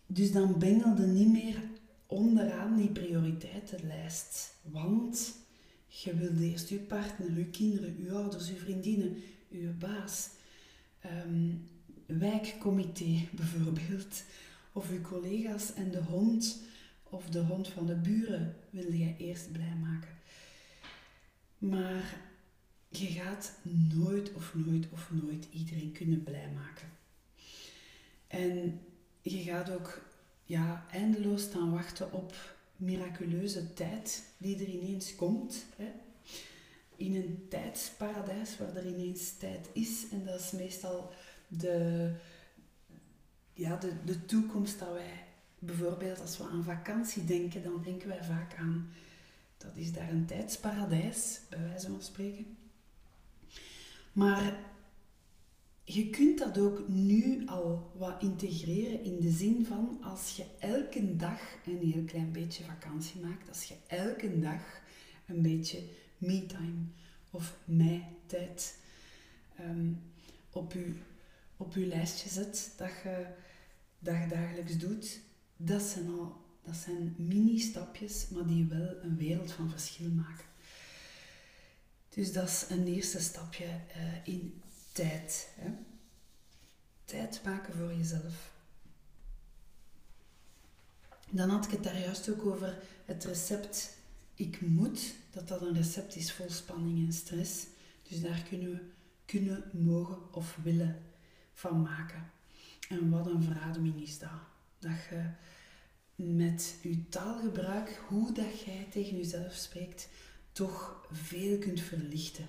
[0.06, 1.64] dus dan bengelde niet meer
[2.06, 4.56] onderaan die prioriteitenlijst.
[4.62, 5.36] Want
[5.88, 9.16] je wilde eerst je partner, je kinderen, je ouders, je vriendinnen,
[9.48, 10.30] je baas,
[11.26, 11.68] um,
[12.08, 14.24] wijkcomité bijvoorbeeld,
[14.72, 16.62] of je collega's en de hond
[17.04, 20.16] of de hond van de buren wilde je eerst blij maken.
[21.58, 22.22] Maar
[22.90, 23.52] je gaat
[23.94, 26.90] nooit of nooit of nooit iedereen kunnen blij maken.
[28.28, 28.80] En
[29.22, 30.02] je gaat ook
[30.44, 35.66] ja, eindeloos staan wachten op miraculeuze tijd die er ineens komt.
[35.76, 35.92] Hè?
[36.96, 40.06] In een tijdsparadijs waar er ineens tijd is.
[40.12, 41.12] En dat is meestal
[41.48, 42.12] de,
[43.54, 45.24] ja, de, de toekomst dat wij
[45.60, 48.90] bijvoorbeeld als we aan vakantie denken, dan denken wij vaak aan
[49.58, 52.58] dat is daar een tijdsparadijs, bij wijze van spreken.
[54.12, 54.60] Maar
[55.84, 61.16] je kunt dat ook nu al wat integreren in de zin van als je elke
[61.16, 64.62] dag een heel klein beetje vakantie maakt, als je elke dag
[65.26, 65.84] een beetje
[66.18, 66.86] me-time
[67.32, 68.80] of mij-tijd
[69.56, 69.92] ehm,
[70.52, 70.94] op, je,
[71.58, 73.26] op je lijstje zet, dat je,
[74.00, 75.20] dat je dagelijks doet,
[75.58, 80.46] dat zijn al dat zijn mini-stapjes, maar die wel een wereld van verschil maken.
[82.10, 85.50] Dus dat is een eerste stapje uh, in tijd.
[85.56, 85.70] Hè.
[87.06, 88.52] Tijd maken voor jezelf.
[91.30, 93.98] Dan had ik het daar juist ook over het recept
[94.36, 97.66] ik moet, dat dat een recept is vol spanning en stress.
[98.10, 98.80] Dus daar kunnen we
[99.26, 101.04] kunnen, mogen of willen
[101.58, 102.32] van maken.
[102.90, 104.30] En wat een verademing is dat.
[104.80, 105.30] Dat je
[106.16, 110.10] met je taalgebruik, hoe dat jij tegen jezelf spreekt,
[110.52, 112.46] toch veel kunt verlichten.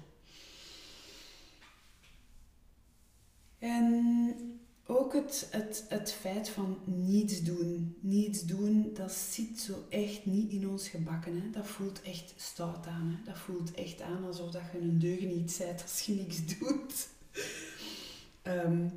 [3.59, 7.97] En ook het, het, het feit van niets doen.
[8.01, 11.43] Niets doen, dat zit zo echt niet in ons gebakken.
[11.43, 11.51] Hè.
[11.51, 13.09] Dat voelt echt stout aan.
[13.09, 13.25] Hè.
[13.25, 17.09] Dat voelt echt aan alsof dat je een deugniet bent als je niks doet.
[18.49, 18.91] Um,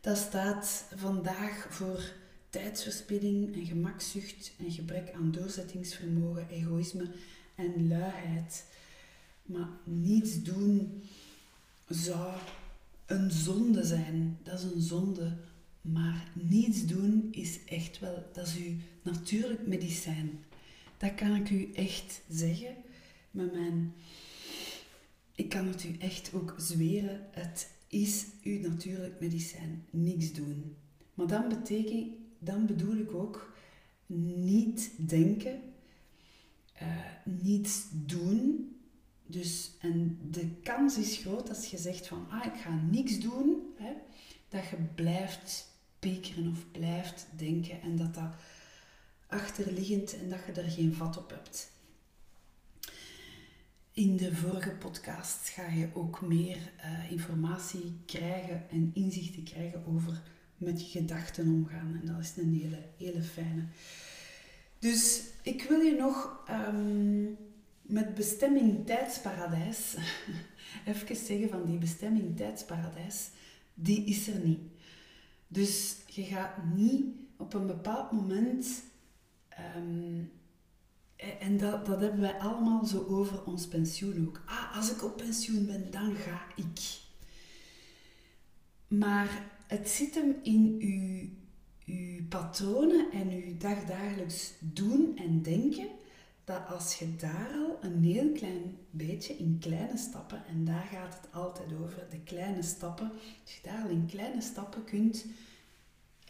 [0.00, 2.12] dat staat vandaag voor
[2.50, 7.10] tijdsverspilling en gemakzucht en gebrek aan doorzettingsvermogen, egoïsme
[7.54, 8.64] en luiheid.
[9.42, 11.02] Maar niets doen
[11.88, 12.36] zou
[13.06, 14.38] een zonde zijn.
[14.42, 15.36] Dat is een zonde.
[15.80, 20.44] Maar niets doen is echt wel, dat is uw natuurlijk medicijn.
[20.96, 22.74] Dat kan ik u echt zeggen.
[23.30, 23.94] Met mijn,
[25.34, 27.26] ik kan het u echt ook zweren.
[27.30, 29.84] Het is uw natuurlijk medicijn.
[29.90, 30.76] Niks doen.
[31.14, 33.52] Maar dan betekent dan bedoel ik ook
[34.06, 35.60] niet denken,
[36.82, 36.88] uh,
[37.24, 38.74] niets doen.
[39.26, 43.56] Dus, en de kans is groot als je zegt van, ah, ik ga niks doen,
[43.76, 43.92] hè,
[44.48, 48.34] dat je blijft pekeren of blijft denken en dat dat
[49.26, 51.72] achterliggend en dat je er geen vat op hebt.
[54.00, 60.22] In de vorige podcast ga je ook meer uh, informatie krijgen en inzichten krijgen over
[60.56, 61.98] met je gedachten omgaan.
[62.00, 63.64] En dat is een hele, hele fijne.
[64.78, 67.36] Dus ik wil je nog um,
[67.82, 69.96] met bestemming tijdsparadijs
[70.86, 73.30] even zeggen van die bestemming tijdsparadijs,
[73.74, 74.60] die is er niet.
[75.48, 77.04] Dus je gaat niet
[77.36, 78.82] op een bepaald moment,
[79.76, 80.30] um,
[81.40, 84.42] en dat, dat hebben wij allemaal zo over ons pensioen ook.
[84.46, 86.98] Ah, als ik op pensioen ben, dan ga ik.
[88.88, 91.28] Maar het zit hem in uw,
[91.94, 95.88] uw patronen en uw dagdagelijks doen en denken,
[96.44, 101.14] dat als je daar al een heel klein beetje in kleine stappen, en daar gaat
[101.14, 103.10] het altijd over, de kleine stappen,
[103.42, 105.24] als je daar al in kleine stappen kunt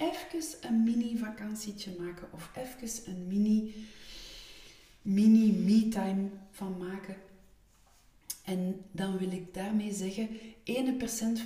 [0.00, 3.74] even een mini vakantietje maken of even een mini
[5.02, 7.16] mini me-time van maken
[8.50, 10.32] en dan wil ik daarmee zeggen, 1%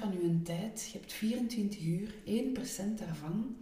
[0.00, 3.56] van uw tijd, je hebt 24 uur, 1% daarvan,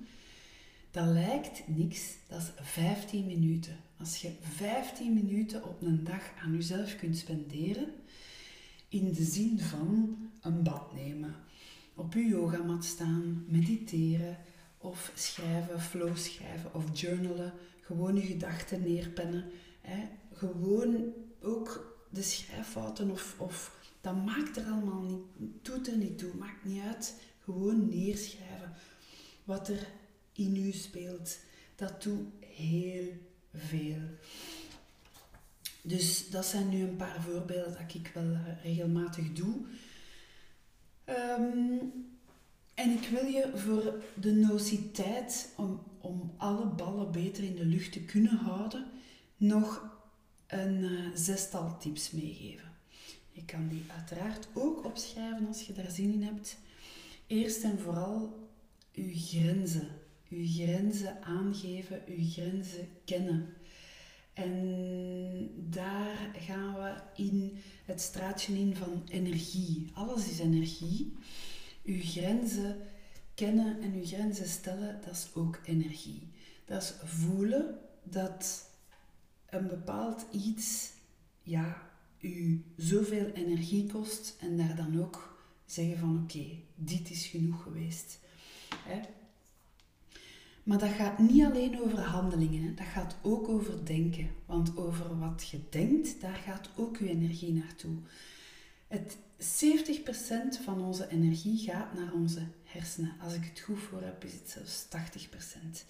[0.90, 3.76] dat lijkt niks, dat is 15 minuten.
[3.98, 7.88] Als je 15 minuten op een dag aan jezelf kunt spenderen,
[8.88, 11.34] in de zin van een bad nemen,
[11.94, 14.36] op je yogamat staan, mediteren
[14.78, 19.44] of schrijven, flow schrijven of journalen, gewoon je gedachten neerpennen.
[20.32, 26.34] Gewoon ook de schrijffouten of, of dat maakt er allemaal niet, doet er niet toe,
[26.34, 27.14] maakt niet uit.
[27.44, 28.72] Gewoon neerschrijven
[29.44, 29.86] wat er
[30.32, 31.38] in u speelt.
[31.76, 33.08] Dat doet heel
[33.54, 34.00] veel.
[35.82, 39.54] Dus dat zijn nu een paar voorbeelden dat ik wel regelmatig doe.
[41.04, 41.78] Ehm,
[42.74, 47.92] En ik wil je voor de nociteit, om, om alle ballen beter in de lucht
[47.92, 48.86] te kunnen houden,
[49.42, 49.90] nog
[50.46, 52.70] een uh, zestal tips meegeven.
[53.30, 56.56] Je kan die uiteraard ook opschrijven als je daar zin in hebt.
[57.26, 58.48] Eerst en vooral
[58.94, 59.88] uw grenzen.
[60.28, 63.54] Uw grenzen aangeven, uw grenzen kennen.
[64.32, 69.90] En daar gaan we in het straatje in van energie.
[69.94, 71.16] Alles is energie.
[71.84, 72.76] Uw grenzen
[73.34, 76.28] kennen en uw grenzen stellen, dat is ook energie.
[76.64, 78.70] Dat is voelen dat
[79.52, 80.90] een bepaald iets
[81.42, 87.62] ja, u zoveel energie kost en daar dan ook zeggen van oké, dit is genoeg
[87.62, 88.18] geweest.
[88.74, 89.00] Hè?
[90.62, 92.74] Maar dat gaat niet alleen over handelingen, hè.
[92.74, 94.30] dat gaat ook over denken.
[94.46, 97.96] Want over wat je denkt, daar gaat ook uw energie naartoe.
[98.88, 103.16] Het 70% van onze energie gaat naar onze hersenen.
[103.20, 104.86] Als ik het goed voor heb, is het zelfs
[105.84, 105.86] 80%.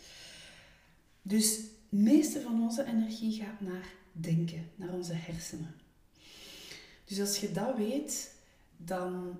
[1.23, 1.61] Dus
[1.93, 5.75] meeste van onze energie gaat naar denken, naar onze hersenen.
[7.05, 8.35] Dus als je dat weet,
[8.77, 9.39] dan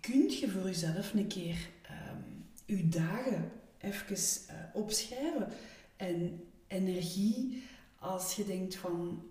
[0.00, 5.48] kun je voor jezelf een keer um, je dagen even uh, opschrijven.
[5.96, 7.62] En energie,
[7.98, 9.22] als je denkt van,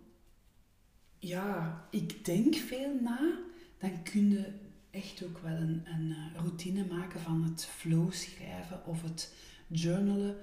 [1.19, 3.39] ja, ik denk veel na,
[3.77, 4.51] dan kun je
[4.91, 9.33] echt ook wel een, een eh, routine maken van het flow schrijven of het
[9.67, 10.37] journalen.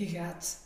[0.00, 0.60] Je gaat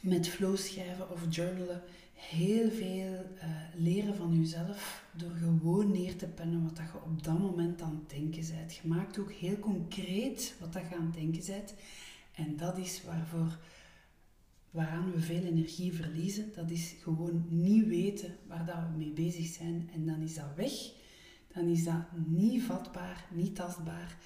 [0.00, 1.82] met flow schrijven of journalen
[2.14, 7.22] heel veel uh, leren van jezelf door gewoon neer te pennen wat dat je op
[7.22, 8.74] dat moment aan het denken bent.
[8.74, 11.74] Je maakt ook heel concreet wat dat je aan het denken bent.
[12.32, 13.58] En dat is waarvoor,
[14.70, 16.52] waaraan we veel energie verliezen.
[16.54, 19.90] Dat is gewoon niet weten waar dat we mee bezig zijn.
[19.94, 20.72] En dan is dat weg.
[21.54, 24.16] Dan is dat niet vatbaar, niet tastbaar.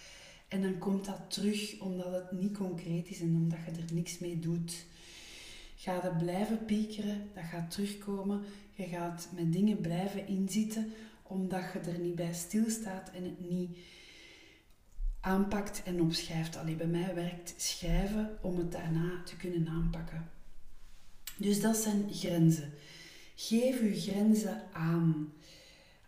[0.49, 4.19] En dan komt dat terug omdat het niet concreet is en omdat je er niks
[4.19, 4.87] mee doet.
[5.77, 8.45] Ga je blijven piekeren, dat gaat terugkomen.
[8.75, 13.77] Je gaat met dingen blijven inzitten omdat je er niet bij stilstaat en het niet
[15.21, 16.57] aanpakt en opschrijft.
[16.57, 20.31] Alleen bij mij werkt schrijven om het daarna te kunnen aanpakken.
[21.37, 22.73] Dus dat zijn grenzen.
[23.35, 25.33] Geef je grenzen aan.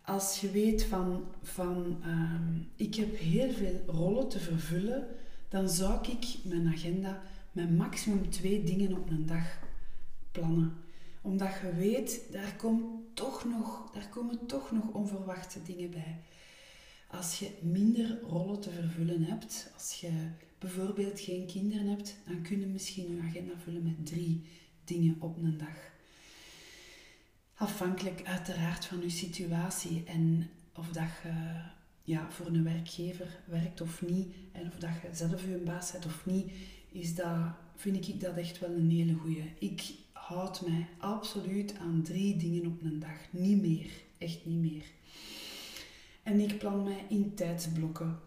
[0.05, 2.41] Als je weet van, van uh,
[2.75, 5.07] ik heb heel veel rollen te vervullen,
[5.49, 9.59] dan zou ik mijn agenda met maximum twee dingen op een dag
[10.31, 10.73] plannen.
[11.21, 16.19] Omdat je weet, daar, komt toch nog, daar komen toch nog onverwachte dingen bij.
[17.07, 20.11] Als je minder rollen te vervullen hebt, als je
[20.59, 24.41] bijvoorbeeld geen kinderen hebt, dan kun je misschien je agenda vullen met drie
[24.83, 25.90] dingen op een dag.
[27.61, 31.61] Afhankelijk uiteraard van je situatie en of dat je
[32.03, 36.05] ja, voor een werkgever werkt of niet, en of dat je zelf je baas bent
[36.05, 36.51] of niet,
[36.91, 37.37] is dat,
[37.75, 39.43] vind ik dat echt wel een hele goede.
[39.59, 43.17] Ik houd mij absoluut aan drie dingen op een dag.
[43.29, 43.91] Niet meer.
[44.17, 44.85] Echt niet meer.
[46.23, 48.19] En ik plan mij in tijdsblokken.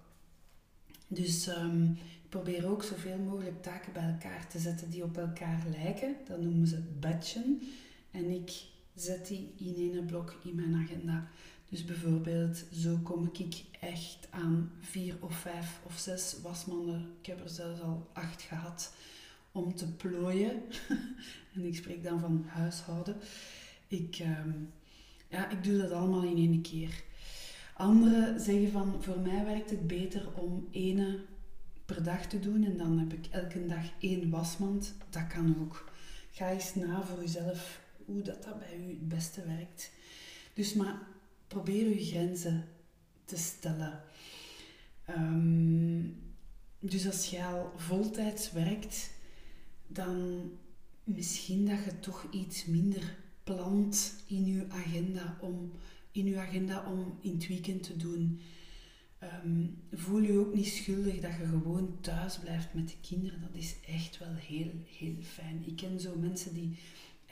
[1.09, 1.91] Dus um,
[2.23, 6.17] ik probeer ook zoveel mogelijk taken bij elkaar te zetten die op elkaar lijken.
[6.29, 7.61] Dat noemen ze batchen.
[8.11, 11.29] En ik zet die in één blok in mijn agenda.
[11.69, 17.15] Dus bijvoorbeeld, zo kom ik echt aan vier of vijf of zes wasmanden.
[17.21, 18.93] Ik heb er zelfs al acht gehad
[19.53, 20.63] om te plooien.
[21.55, 23.17] en ik spreek dan van huishouden.
[23.89, 24.51] Ik, ehm,
[25.29, 27.03] ja, ik doe dat allemaal in één keer.
[27.77, 31.21] Anderen zeggen van, voor mij werkt het beter om ene
[31.85, 34.95] per dag te doen en dan heb ik elke dag één wasmand.
[35.11, 35.91] Dat kan ook.
[36.31, 39.91] Ga eens na voor jezelf hoe dat, dat bij u het beste werkt.
[40.55, 41.07] Dus maar
[41.47, 42.65] probeer uw grenzen
[43.25, 44.03] te stellen.
[45.05, 46.03] Ehm,
[46.79, 49.11] dus als je al voltijds werkt,
[49.87, 50.51] dan
[51.05, 55.73] misschien dat je toch iets minder plant in je agenda om
[56.15, 58.41] in je agenda om in het weekend te doen.
[59.19, 63.41] Ehm, voel je ook niet schuldig dat je gewoon thuis blijft met de kinderen.
[63.41, 65.63] Dat is echt wel heel, heel fijn.
[65.67, 66.79] Ik ken zo mensen die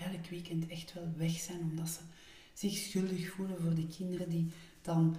[0.04, 2.00] elk weekend echt wel weg zijn omdat ze
[2.52, 4.46] zich schuldig voelen voor de kinderen die
[4.82, 5.16] dan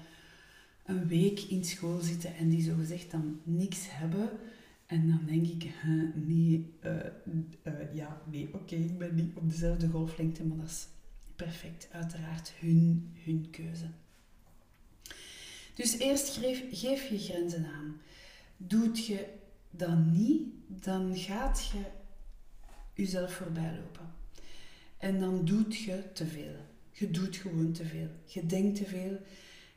[0.86, 4.30] een week in school zitten en die zogezegd dan niks hebben.
[4.86, 5.72] En dan denk ik,
[6.14, 6.96] nee, uh,
[7.64, 10.88] uh, ja, nee, oké, ik ben niet op dezelfde golflengte, maar dat is
[11.36, 13.88] perfect, uiteraard hun, hun keuze.
[15.76, 18.02] Dus eerst geef, geef je grenzen aan.
[18.58, 19.28] Doet je
[19.70, 21.82] dat niet, dan gaat je
[22.94, 24.12] jezelf voorbij lopen.
[25.04, 26.56] En dan doet je te veel.
[26.92, 28.10] Je doet gewoon te veel.
[28.26, 29.20] Je denkt te veel.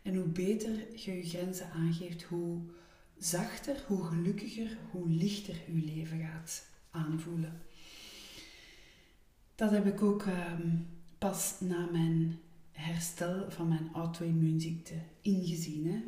[0.03, 2.61] En hoe beter je je grenzen aangeeft, hoe
[3.19, 7.63] zachter, hoe gelukkiger, hoe lichter je leven gaat aanvoelen.
[9.55, 10.77] Dat heb ik ook ehm,
[11.19, 12.39] pas na mijn
[12.73, 15.87] herstel van mijn auto-immuunziekte ingezien.
[15.87, 16.03] Hè.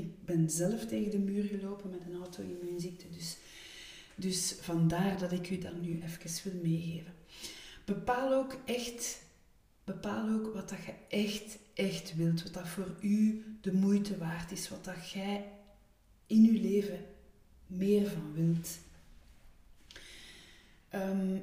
[0.00, 3.36] Ik ben zelf tegen de muur gelopen met een auto-immuunziekte, dus,
[4.14, 7.12] dus vandaar dat ik u dat nu even wil meegeven.
[7.84, 9.22] Bepaal ook echt,
[9.84, 14.52] bepaal ook wat dat je echt, echt wilt, wat dat voor u de moeite waard
[14.52, 15.52] is, wat dat jij
[16.26, 17.04] in uw leven
[17.66, 18.78] meer van wilt.
[20.94, 21.40] Um,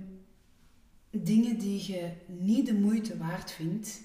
[1.10, 4.02] dingen die je niet de moeite waard vindt,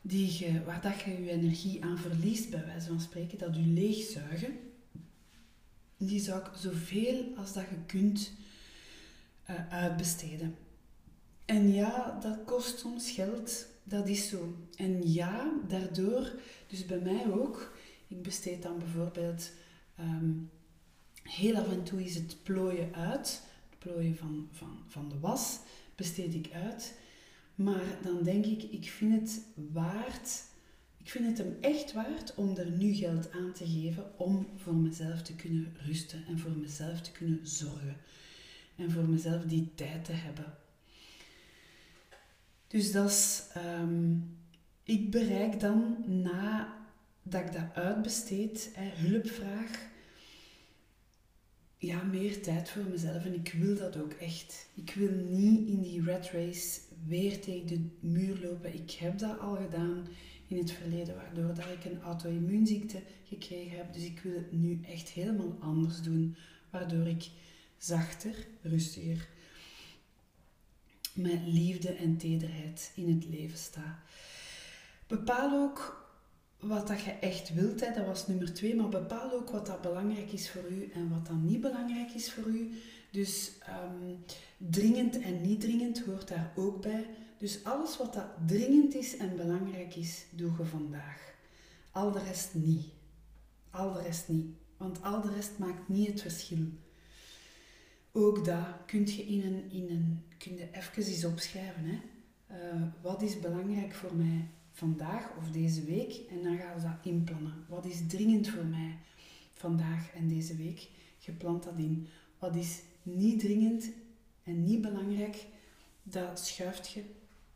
[0.00, 3.66] die je, waar dat je je energie aan verliest, bij wijze van spreken, dat je
[3.66, 4.58] leegzuigen,
[5.96, 8.32] die zou ik zoveel als dat je kunt
[9.50, 10.56] uh, uitbesteden.
[11.44, 14.56] En ja, dat kost soms geld, dat is zo.
[14.76, 16.32] En ja, daardoor,
[16.66, 17.72] dus bij mij ook,
[18.08, 19.50] ik besteed dan bijvoorbeeld
[20.00, 20.50] um,
[21.22, 25.58] heel af en toe is het plooien uit, het plooien van, van, van de was,
[25.94, 26.98] besteed ik uit.
[27.54, 29.42] Maar dan denk ik, ik vind het
[29.72, 30.44] waard,
[30.96, 34.74] ik vind het hem echt waard om er nu geld aan te geven om voor
[34.74, 37.96] mezelf te kunnen rusten en voor mezelf te kunnen zorgen.
[38.76, 40.63] En voor mezelf die tijd te hebben.
[42.74, 43.42] Dus dat is,
[43.80, 44.36] um,
[44.82, 46.76] ik bereik dan na
[47.22, 49.88] dat ik dat uitbesteed, hè, hulp vraag,
[51.78, 53.24] ja, meer tijd voor mezelf.
[53.24, 54.68] En ik wil dat ook echt.
[54.74, 58.74] Ik wil niet in die red race weer tegen de muur lopen.
[58.74, 60.06] Ik heb dat al gedaan
[60.46, 63.92] in het verleden, waardoor dat ik een auto-immuunziekte gekregen heb.
[63.92, 66.36] Dus ik wil het nu echt helemaal anders doen,
[66.70, 67.30] waardoor ik
[67.78, 69.28] zachter, rustiger,
[71.14, 74.02] met liefde en tederheid in het leven sta.
[75.06, 76.04] Bepaal ook
[76.60, 79.80] wat dat je echt wilt, hè, dat was nummer twee, maar bepaal ook wat dat
[79.80, 82.72] belangrijk is voor u en wat dat niet belangrijk is voor u.
[83.10, 84.24] Dus um,
[84.56, 87.06] dringend en niet dringend hoort daar ook bij.
[87.38, 91.34] Dus alles wat dat dringend is en belangrijk is, doe je vandaag.
[91.90, 92.86] Al de rest niet.
[93.70, 94.46] Al de rest niet.
[94.76, 96.66] Want al de rest maakt niet het verschil.
[98.16, 101.84] Ook dat kun je in een, in een kun je even eens opschrijven.
[101.84, 101.98] Hè?
[102.50, 104.48] Uh, wat is belangrijk voor mij?
[104.74, 107.64] vandaag of deze week en dan gaan we dat inplannen.
[107.68, 108.98] Wat is dringend voor mij
[109.52, 110.88] vandaag en deze week?
[111.18, 112.06] Je plant dat in.
[112.38, 113.90] Wat is niet dringend
[114.42, 115.46] en niet belangrijk,
[116.02, 117.02] dat schuift je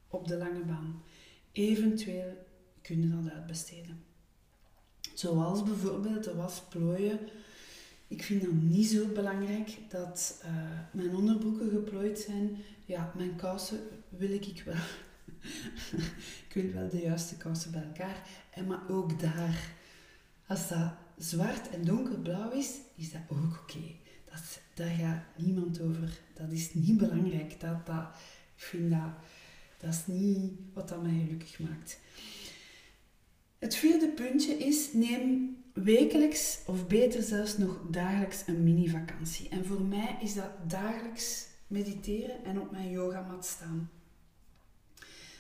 [0.08, 1.02] op de lange baan.
[1.52, 2.46] Eventueel
[2.82, 4.04] kun je dat uitbesteden.
[5.14, 7.18] Zoals bijvoorbeeld de wasplooien.
[8.08, 10.50] Ik vind dat niet zo belangrijk dat uh,
[10.92, 12.56] mijn onderbroeken geplooid zijn.
[12.84, 14.74] Ja, mijn kousen wil ik wel
[16.48, 18.28] ik wil wel de juiste kousen bij elkaar.
[18.50, 19.72] En maar ook daar,
[20.46, 23.94] als dat zwart en donkerblauw is, is dat ook oké.
[24.24, 26.20] Dat, Daar gaat niemand over.
[26.34, 27.60] Dat is niet belangrijk.
[27.60, 28.06] Dat, dat,
[28.56, 29.10] ik vind dat,
[29.78, 32.00] dat is niet wat dat mij gelukkig maakt.
[33.58, 39.48] Het vierde puntje is, neem wekelijks of beter zelfs nog dagelijks een mini-vakantie.
[39.48, 43.90] En voor mij is dat dagelijks mediteren en op mijn yogamat staan.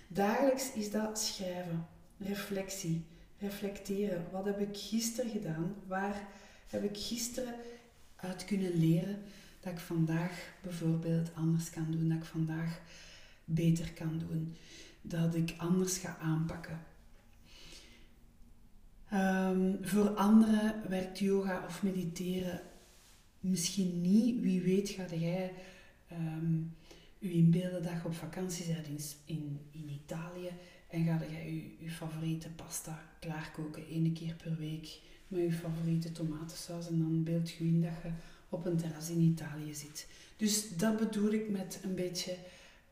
[0.08, 1.86] Dagelijks is dat schrijven,
[2.18, 3.04] reflectie,
[3.38, 4.26] reflecteren.
[4.30, 5.74] Wat heb ik gisteren gedaan?
[5.86, 6.28] Waar
[6.66, 7.54] heb ik gisteren
[8.16, 9.22] uit kunnen leren
[9.60, 12.80] dat ik vandaag bijvoorbeeld anders kan doen, dat ik vandaag
[13.44, 14.56] beter kan doen,
[15.02, 16.80] dat ik anders ga aanpakken.
[19.14, 22.60] Um, voor anderen werkt yoga of mediteren
[23.40, 24.40] misschien niet.
[24.40, 25.52] Wie weet ga jij
[26.12, 26.74] um,
[27.18, 30.50] u inbeelden dat je op vakantie bent in, in, Italië
[30.88, 36.12] en ga je je, je favoriete pasta klaarkoken één keer per week met je favoriete
[36.12, 38.10] tomatensaus en dan beeld je in dat je
[38.48, 40.06] op een terras in Italië zit.
[40.36, 42.36] Dus dat bedoel ik met een beetje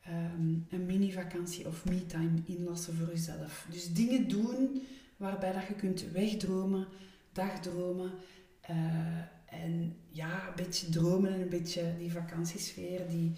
[0.08, 3.66] um, een mini-vakantie of me-time inlassen voor jezelf.
[3.70, 4.82] Dus dingen doen
[5.16, 6.86] waarbij dat je kunt wegdromen,
[7.32, 8.12] dagdromen
[8.70, 13.32] uh, en ja, een beetje dromen en een beetje die vakantiesfeer, die,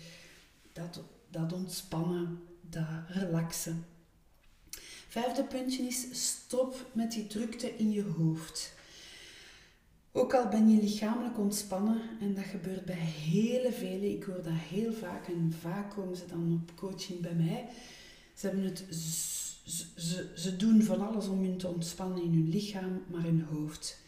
[0.73, 3.85] dat, dat ontspannen, dat relaxen.
[5.09, 8.77] Vijfde puntje is stop met die drukte in je hoofd.
[10.13, 14.53] Ook al ben je lichamelijk ontspannen, en dat gebeurt bij hele velen, ik hoor dat
[14.53, 17.69] heel vaak en vaak komen ze dan op coaching bij mij.
[18.35, 18.85] Ze, hebben het,
[19.69, 24.01] ze, ze, doen van alles om hun te ontspannen in hun lichaam, maar hun hoofd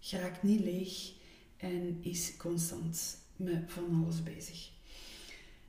[0.00, 1.12] geraakt niet leeg
[1.56, 4.70] en is constant met van alles bezig.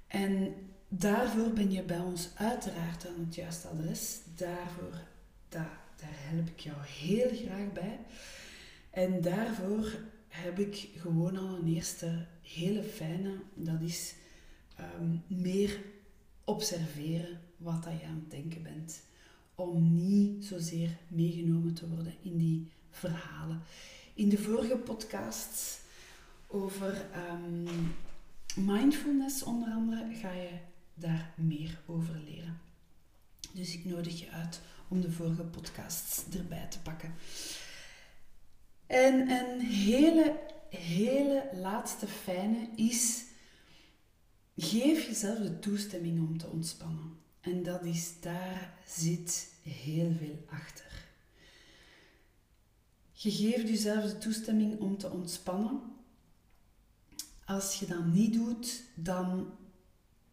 [0.08, 0.54] En
[0.88, 4.20] daarvoor ben je bij ons uiteraard aan het juiste adres.
[4.36, 4.94] Daarvoor,
[5.50, 8.00] daar, daar help ik jou heel graag bij.
[8.90, 14.14] En daarvoor heb ik gewoon al een eerste hele fijne, dat is
[14.76, 15.80] ehm, meer
[16.44, 19.02] observeren wat dat je aan het denken bent.
[19.60, 23.62] Om niet zozeer meegenomen te worden in die verhalen.
[24.14, 25.80] In de vorige podcasts
[26.48, 27.96] over um,
[28.56, 30.50] mindfulness onder andere ga je
[30.94, 32.60] daar meer over leren.
[33.54, 37.14] Dus ik nodig je uit om de vorige podcasts erbij te pakken.
[38.88, 40.40] En een hele,
[40.70, 43.24] hele laatste fijne is,
[44.58, 47.18] geef jezelf de toestemming om te ontspannen.
[47.42, 51.08] En dat is, daar zit heel veel achter.
[53.12, 55.82] Je geeft jezelf de toestemming om te ontspannen.
[57.46, 59.52] Als je dat niet doet, dan,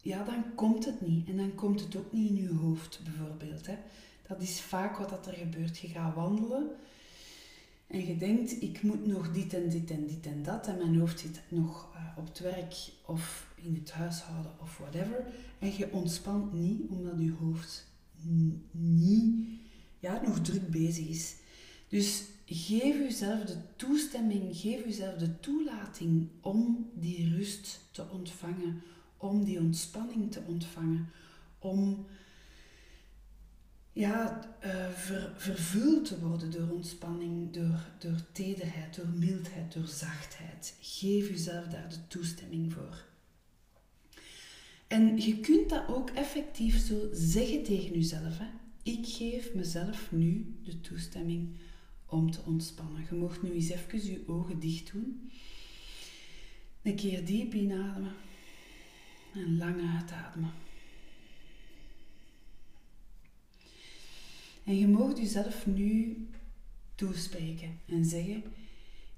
[0.00, 1.28] ja, dan komt het niet.
[1.28, 3.66] En dan komt het ook niet in je hoofd, bijvoorbeeld.
[3.66, 3.78] Hè.
[4.28, 5.78] Dat is vaak wat dat er gebeurt.
[5.78, 6.70] Je gaat wandelen
[7.86, 10.66] en je denkt, ik moet nog dit en dit en dit en dat.
[10.66, 12.74] En mijn hoofd zit nog uh, op het werk
[13.06, 15.26] of in het huishouden of whatever.
[15.58, 17.86] En je ontspant niet omdat je hoofd
[18.70, 19.48] niet
[19.98, 21.36] ja, nog druk bezig is.
[21.88, 28.82] Dus geef jezelf de toestemming, geef jezelf de toelating om die rust te ontvangen,
[29.16, 31.08] om die ontspanning te ontvangen,
[31.58, 32.06] om
[33.96, 34.40] ja,
[34.94, 40.74] ver, vervuld te worden door ontspanning, door, door tederheid, door mildheid, door zachtheid.
[40.80, 43.04] Geef jezelf daar de toestemming voor.
[44.86, 48.38] En je kunt dat ook effectief zo zeggen tegen jezelf.
[48.38, 48.46] Hè?
[48.82, 51.56] Ik geef mezelf nu de toestemming
[52.06, 53.06] om te ontspannen.
[53.10, 55.30] Je mag nu eens even je ogen dicht doen.
[56.82, 58.12] Een keer diep inademen
[59.34, 60.65] en lang uitademen.
[64.66, 66.16] En je mag jezelf nu
[66.94, 68.44] toespreken en zeggen: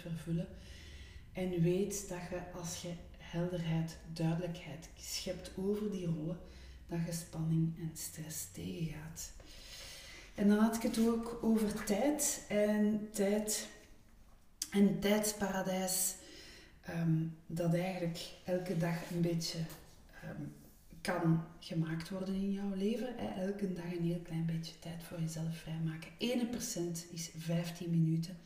[0.00, 0.48] vervullen.
[1.32, 6.38] En weet dat je als je helderheid, duidelijkheid schept over die rollen,
[6.86, 9.32] dat je spanning en stress tegengaat.
[10.34, 13.68] En dan had ik het ook over tijd en tijd
[14.70, 16.14] en tijdsparadijs.
[16.82, 19.58] Ehm, dat eigenlijk elke dag een beetje
[20.22, 20.42] ehm,
[21.00, 23.14] kan gemaakt worden in jouw leven.
[23.16, 23.42] Hè.
[23.46, 26.10] Elke dag een heel klein beetje tijd voor jezelf vrijmaken.
[26.18, 28.38] 1% is 15 minuten.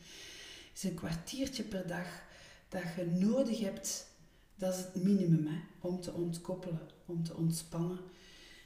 [0.73, 2.07] is een kwartiertje per dag
[2.69, 4.07] dat je nodig hebt.
[4.55, 7.99] Dat is het minimum hè, om te ontkoppelen, om te ontspannen.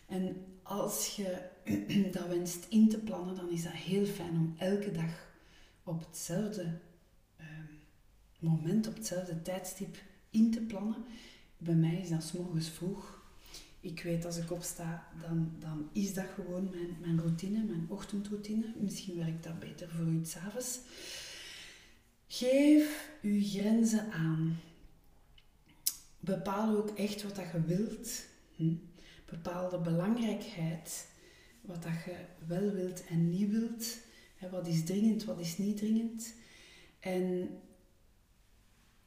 [0.07, 1.37] En als je
[2.11, 5.29] dat wenst in te plannen, dan is dat heel fijn om elke dag
[5.83, 6.77] op hetzelfde
[7.37, 7.73] ehm,
[8.39, 9.97] moment, op hetzelfde tijdstip
[10.29, 11.03] in te plannen.
[11.57, 13.19] Bij mij is dat s morgens vroeg.
[13.79, 18.73] Ik weet als ik opsta, dan, dan is dat gewoon mijn, mijn routine, mijn ochtendroutine.
[18.75, 20.79] Misschien werkt dat beter voor u s'avonds.
[22.27, 24.59] Geef uw grenzen aan.
[26.19, 28.25] Bepaal ook echt wat dat je wilt.
[28.55, 28.73] Hm?
[29.31, 31.07] bepaalde belangrijkheid,
[31.61, 32.15] wat dat je
[32.47, 33.97] wel wilt en niet wilt,
[34.51, 36.33] wat is dringend, wat is niet dringend.
[36.99, 37.49] En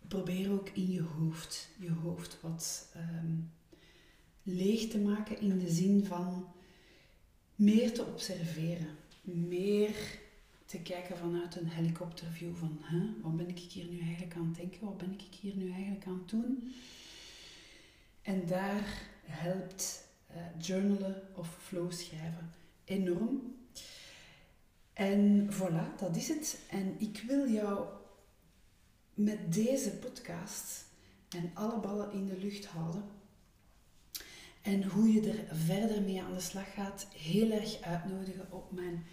[0.08, 3.50] probeer ook in je hoofd, je hoofd wat um,
[4.42, 6.48] leeg te maken in de zin van
[7.54, 9.94] meer te observeren, meer
[10.64, 12.78] te kijken vanuit een helikopterview van
[13.22, 16.06] wat ben ik hier nu eigenlijk aan het denken, wat ben ik hier nu eigenlijk
[16.06, 16.74] aan het doen.
[18.22, 20.03] En daar helpt
[20.58, 22.52] journalen of flow schrijven
[22.84, 23.54] enorm.
[24.92, 26.58] En voilà, dat is het.
[26.70, 27.86] En ik wil jou
[29.14, 30.84] met deze podcast
[31.28, 33.04] en alle ballen in de lucht houden.
[34.62, 39.04] En hoe je er verder mee aan de slag gaat, heel erg uitnodigen op mijn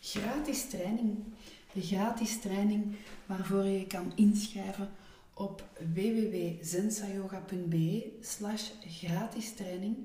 [0.00, 1.24] gratis training.
[1.72, 2.94] De gratis training
[3.26, 4.90] waarvoor je kan inschrijven
[5.34, 9.96] op www.zensayoga.be slash gratis training.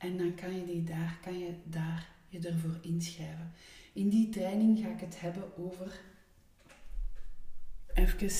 [0.00, 3.52] En dan kan je, die daar, kan je daar je ervoor inschrijven.
[3.92, 6.00] In die training ga ik het hebben over...
[7.94, 8.30] Even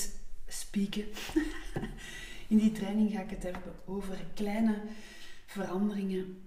[0.47, 1.05] spieken.
[2.47, 4.81] In die training ga ik het hebben over kleine
[5.45, 6.41] veranderingen.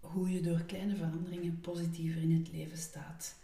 [0.00, 3.34] Hoe je door kleine veranderingen positiever in het leven staat.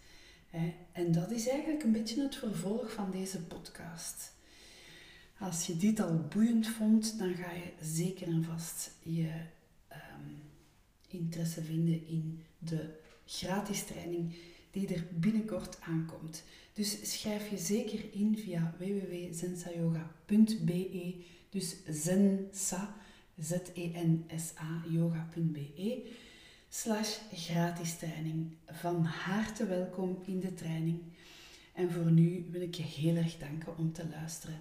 [0.92, 4.32] En dat is eigenlijk een beetje het vervolg van deze podcast.
[5.38, 9.30] Als je dit al boeiend vond, dan ga je zeker en vast je
[11.08, 12.90] interesse vinden in de
[13.26, 14.34] gratis training
[14.70, 16.44] die er binnenkort aankomt.
[16.72, 21.14] Dus schrijf je zeker in via www.zensayoga.be,
[21.50, 22.96] dus zensa,
[23.38, 26.10] z-e-n-s-a, yoga.be,
[26.68, 28.56] slash gratis training.
[28.66, 31.02] Van harte welkom in de training.
[31.72, 34.60] En voor nu wil ik je heel erg danken om te luisteren.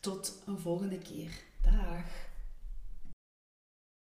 [0.00, 1.30] Tot een volgende keer.
[1.62, 2.25] Dag!